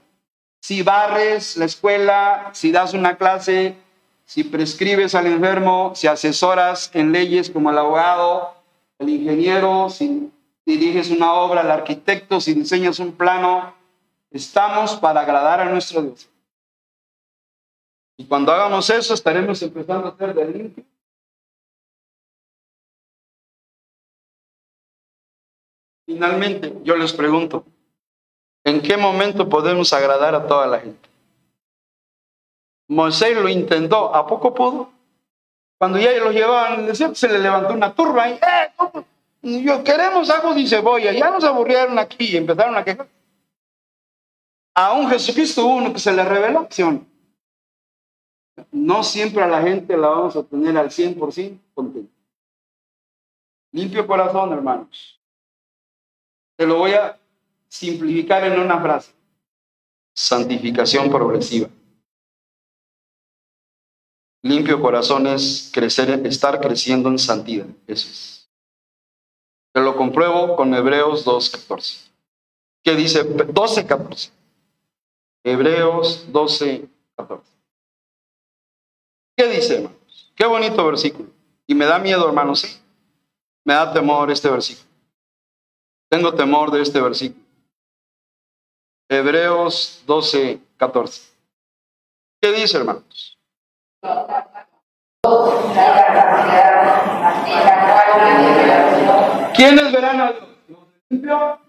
[0.59, 3.75] Si barres la escuela, si das una clase,
[4.23, 8.53] si prescribes al enfermo, si asesoras en leyes como el abogado,
[8.99, 10.31] el ingeniero, si
[10.63, 13.73] diriges una obra, el arquitecto, si diseñas un plano,
[14.29, 16.29] estamos para agradar a nuestro Dios.
[18.15, 20.83] Y cuando hagamos eso, estaremos empezando a hacer de limpio
[26.07, 27.65] Finalmente, yo les pregunto,
[28.63, 31.09] ¿en qué momento podemos agradar a toda la gente?
[32.87, 34.89] Moisés lo intentó, ¿a poco pudo?
[35.77, 40.29] Cuando ya los llevaban al desierto, se le levantó una turba y, eh, yo queremos
[40.29, 43.09] algo de cebolla, ya nos aburrieron aquí y empezaron a quejar.
[44.73, 46.69] Aún Jesucristo uno que se le reveló,
[48.71, 52.13] No siempre a la gente la vamos a tener al 100% contento.
[53.73, 55.16] Limpio corazón, hermanos.
[56.57, 57.17] Te lo voy a
[57.69, 59.13] simplificar en una frase.
[60.13, 61.69] Santificación progresiva.
[64.41, 67.67] Limpio corazón es crecer, estar creciendo en santidad.
[67.85, 68.49] Eso es.
[69.71, 72.09] Te lo compruebo con Hebreos 2.14.
[72.83, 73.23] ¿Qué dice?
[73.23, 74.31] 12.14.
[75.43, 77.41] Hebreos 12.14.
[79.35, 80.31] ¿Qué dice, hermanos?
[80.35, 81.29] Qué bonito versículo.
[81.67, 82.79] Y me da miedo, hermanos, sí.
[83.63, 84.86] Me da temor este versículo.
[86.09, 87.45] Tengo temor de este versículo.
[89.09, 91.33] Hebreos 12, 14.
[92.41, 93.37] ¿Qué dice, hermanos?
[99.55, 100.33] ¿Quiénes verán a
[101.09, 101.59] Dios?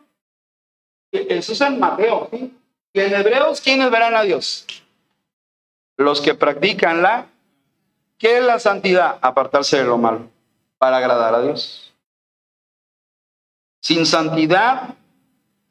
[1.13, 2.29] Eso es en Mateo.
[2.33, 4.67] Y en Hebreos, ¿quiénes verán a Dios?
[5.97, 7.27] Los que practican la
[8.19, 9.19] ¿Qué es la santidad?
[9.23, 10.29] Apartarse de lo malo
[10.77, 11.88] para agradar a Dios.
[13.81, 14.95] Sin santidad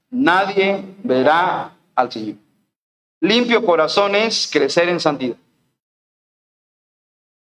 [0.10, 2.36] nadie verá al Señor.
[3.20, 5.38] Limpio corazón es crecer en santidad.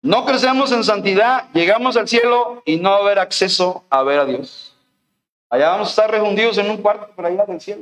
[0.01, 4.19] No crecemos en santidad, llegamos al cielo y no va a haber acceso a ver
[4.19, 4.75] a Dios.
[5.49, 7.81] Allá vamos a estar refundidos en un cuarto por allá del cielo.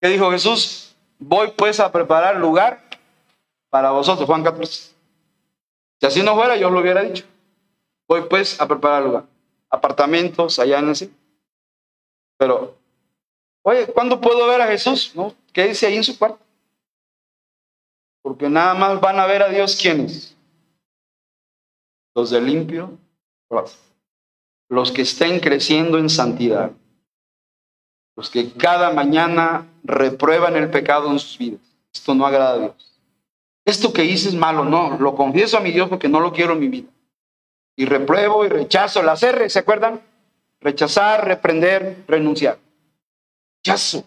[0.00, 0.94] ¿Qué dijo Jesús?
[1.18, 2.82] Voy pues a preparar lugar
[3.70, 4.92] para vosotros, Juan 14.
[6.00, 7.24] Si así no fuera, yo lo hubiera dicho.
[8.06, 9.24] Voy pues a preparar lugar.
[9.70, 11.10] Apartamentos allá en ese.
[12.38, 12.76] Pero,
[13.62, 15.12] oye, ¿cuándo puedo ver a Jesús?
[15.14, 15.34] ¿No?
[15.52, 16.38] ¿Qué dice ahí en su cuarto?
[18.22, 20.36] Porque nada más van a ver a Dios quienes.
[22.14, 22.96] Los de limpio,
[24.68, 26.72] los que estén creciendo en santidad,
[28.16, 31.60] los que cada mañana reprueban el pecado en sus vidas.
[31.92, 33.02] Esto no agrada a Dios.
[33.64, 36.54] Esto que hice es malo, no, lo confieso a mi Dios porque no lo quiero
[36.54, 36.88] en mi vida.
[37.76, 40.00] Y repruebo y rechazo las R, ¿se acuerdan?
[40.60, 42.58] Rechazar, reprender, renunciar.
[43.64, 44.04] Rechazo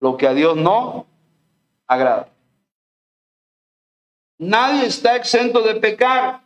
[0.00, 1.06] lo que a Dios no
[1.86, 2.28] agrada.
[4.38, 6.40] Nadie está exento de pecar,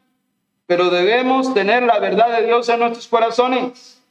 [0.67, 4.03] pero debemos tener la verdad de Dios en nuestros corazones.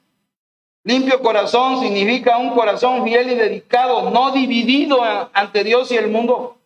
[0.83, 5.03] Limpio corazón significa un corazón fiel y dedicado, no dividido
[5.33, 6.57] ante Dios y el mundo.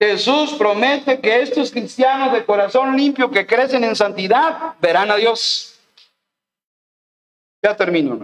[0.00, 5.79] Jesús promete que estos cristianos de corazón limpio que crecen en santidad verán a Dios.
[7.62, 8.18] Ya termino.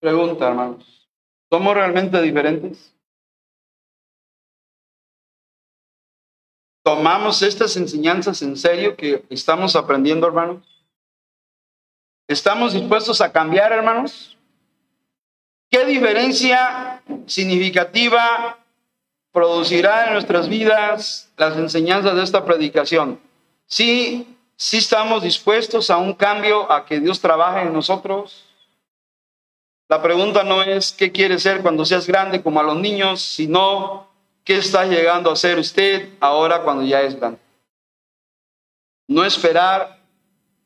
[0.00, 1.08] Pregunta, hermanos.
[1.50, 2.92] ¿Somos realmente diferentes?
[6.84, 10.84] ¿Tomamos estas enseñanzas en serio que estamos aprendiendo, hermanos?
[12.26, 14.36] ¿Estamos dispuestos a cambiar, hermanos?
[15.70, 18.58] ¿Qué diferencia significativa
[19.32, 23.20] producirá en nuestras vidas las enseñanzas de esta predicación?
[23.66, 24.26] Sí,
[24.62, 28.44] sí estamos dispuestos a un cambio, a que Dios trabaje en nosotros.
[29.88, 34.06] La pregunta no es qué quiere ser cuando seas grande como a los niños, sino
[34.44, 37.40] qué está llegando a ser usted ahora cuando ya es grande.
[39.08, 39.98] No esperar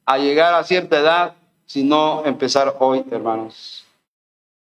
[0.05, 1.35] a llegar a cierta edad,
[1.65, 3.83] sino empezar hoy, hermanos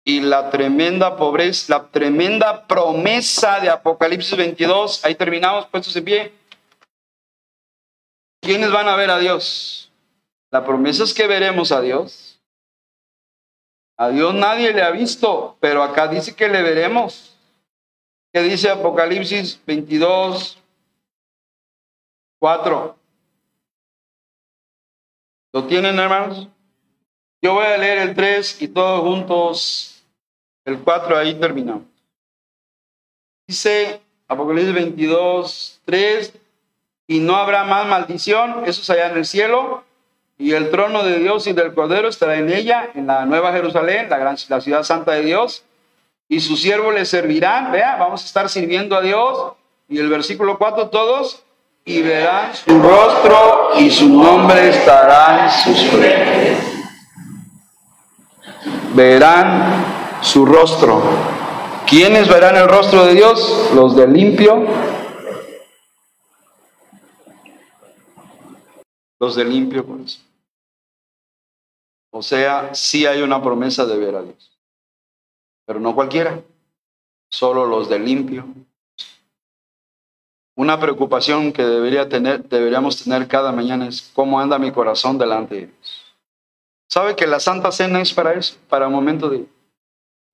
[0.03, 5.05] y la tremenda pobreza, la tremenda promesa de Apocalipsis 22.
[5.05, 6.33] Ahí terminamos, puestos en pie.
[8.47, 9.91] ¿Quiénes van a ver a Dios?
[10.53, 12.41] La promesa es que veremos a Dios.
[13.99, 17.37] A Dios nadie le ha visto, pero acá dice que le veremos.
[18.33, 20.63] ¿Qué dice Apocalipsis 22,
[22.39, 22.97] 4?
[25.53, 26.47] ¿Lo tienen, hermanos?
[27.43, 30.05] Yo voy a leer el 3 y todos juntos
[30.65, 31.89] el 4 ahí terminamos.
[33.49, 36.46] Dice Apocalipsis 22, 3,
[37.07, 39.85] y no habrá más maldición, eso es allá en el cielo,
[40.39, 44.09] y el trono de Dios y del Cordero estará en ella, en la Nueva Jerusalén,
[44.11, 45.65] la, gran, la ciudad santa de Dios,
[46.29, 49.53] y sus siervos le servirán, vea, vamos a estar sirviendo a Dios,
[49.89, 51.45] y el versículo 4 todos,
[51.89, 56.59] y verán su rostro y su nombre estará en sus frentes.
[58.93, 59.85] Verán
[60.21, 61.01] su rostro.
[61.87, 63.71] ¿Quiénes verán el rostro de Dios?
[63.73, 64.67] Los de limpio.
[69.27, 70.25] Los de limpio corazón.
[72.13, 74.57] O sea, sí hay una promesa de ver a Dios.
[75.67, 76.41] Pero no cualquiera.
[77.29, 78.47] Solo los de limpio.
[80.55, 85.55] Una preocupación que debería tener, deberíamos tener cada mañana es cómo anda mi corazón delante
[85.57, 86.15] de Dios.
[86.89, 88.57] ¿Sabe que la Santa Cena es para eso?
[88.69, 89.45] Para un momento de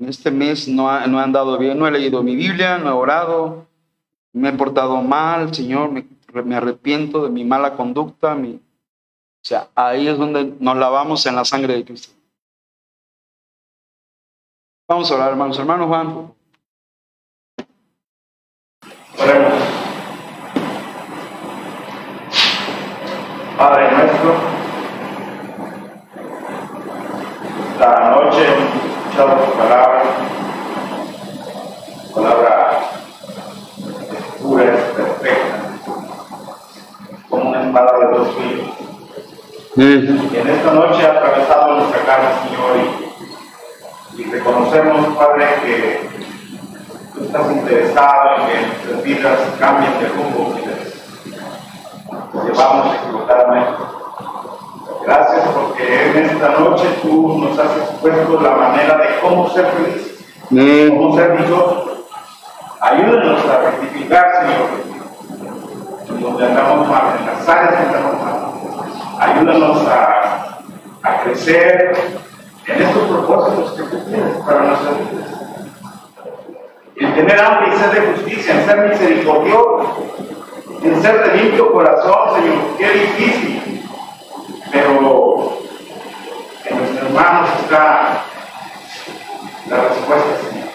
[0.00, 2.92] este mes no, ha, no he andado bien, no he leído mi Biblia, no he
[2.92, 3.66] orado,
[4.34, 6.04] me he portado mal, Señor, me,
[6.44, 8.34] me arrepiento de mi mala conducta.
[8.34, 8.60] Mi...
[9.42, 12.14] O sea, ahí es donde nos lavamos en la sangre de Cristo.
[14.88, 15.58] Vamos a orar, hermanos.
[15.58, 16.32] Hermano Juan.
[19.18, 19.52] Oremos.
[23.58, 24.34] Padre nuestro,
[27.72, 30.02] esta noche escuchado tu palabra,
[32.14, 32.80] palabra
[34.40, 34.64] pura,
[34.96, 35.56] perfecta,
[37.28, 38.51] como una espada de dos filos.
[39.74, 42.76] Y en esta noche ha atravesado nuestra carne, Señor,
[44.18, 46.10] y, reconocemos, Padre, que
[47.14, 50.54] tú estás interesado en que nuestras vidas cambien de rumbo
[52.34, 53.82] y llevamos equivocadamente.
[55.06, 60.22] Gracias porque en esta noche tú nos has expuesto la manera de cómo ser felices,
[60.50, 61.92] cómo ser dichosos.
[62.78, 68.21] Ayúdenos a rectificar, Señor, donde andamos mal, en las áreas que andamos.
[69.22, 70.58] Ayúdanos a,
[71.22, 71.92] crecer
[72.66, 75.30] en estos propósitos que tú tienes para nuestras vidas.
[76.96, 80.12] En tener hambre y sed de justicia, en ser misericordioso,
[80.82, 82.76] en ser de limpio corazón, Señor.
[82.76, 83.88] Qué difícil.
[84.72, 84.90] Pero
[86.64, 88.24] en nuestras manos está
[89.70, 90.68] la respuesta, Señor.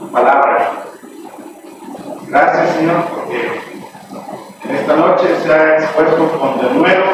[0.00, 0.72] Tu palabra.
[2.26, 3.69] Gracias, Señor, porque
[4.70, 7.04] en esta noche se ha expuesto con denuedo,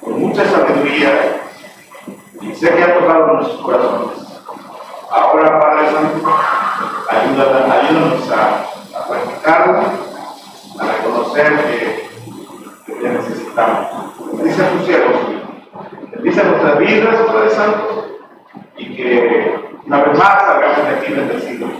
[0.00, 1.42] con mucha sabiduría,
[2.40, 4.18] y sé que ha tocado nuestros corazones.
[5.10, 6.28] Ahora, Padre Santo,
[7.08, 9.78] ayúdanos, ayúdanos a, a practicarlo,
[10.80, 12.08] a reconocer que,
[12.84, 13.86] que te necesitamos.
[14.32, 15.20] Bendice a tus siervos,
[16.14, 18.18] bendice a nuestras vidas, Padre Santo,
[18.76, 19.54] y que
[19.86, 21.70] una vez más salgamos de aquí bendecidos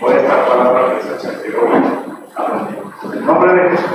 [0.00, 2.09] por esta palabra que se hace hoy.
[2.36, 3.90] En el nombre de Jesús.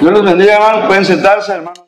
[0.00, 0.86] Dios los bendiga, hermanos.
[0.86, 1.85] Pueden sentarse, hermanos.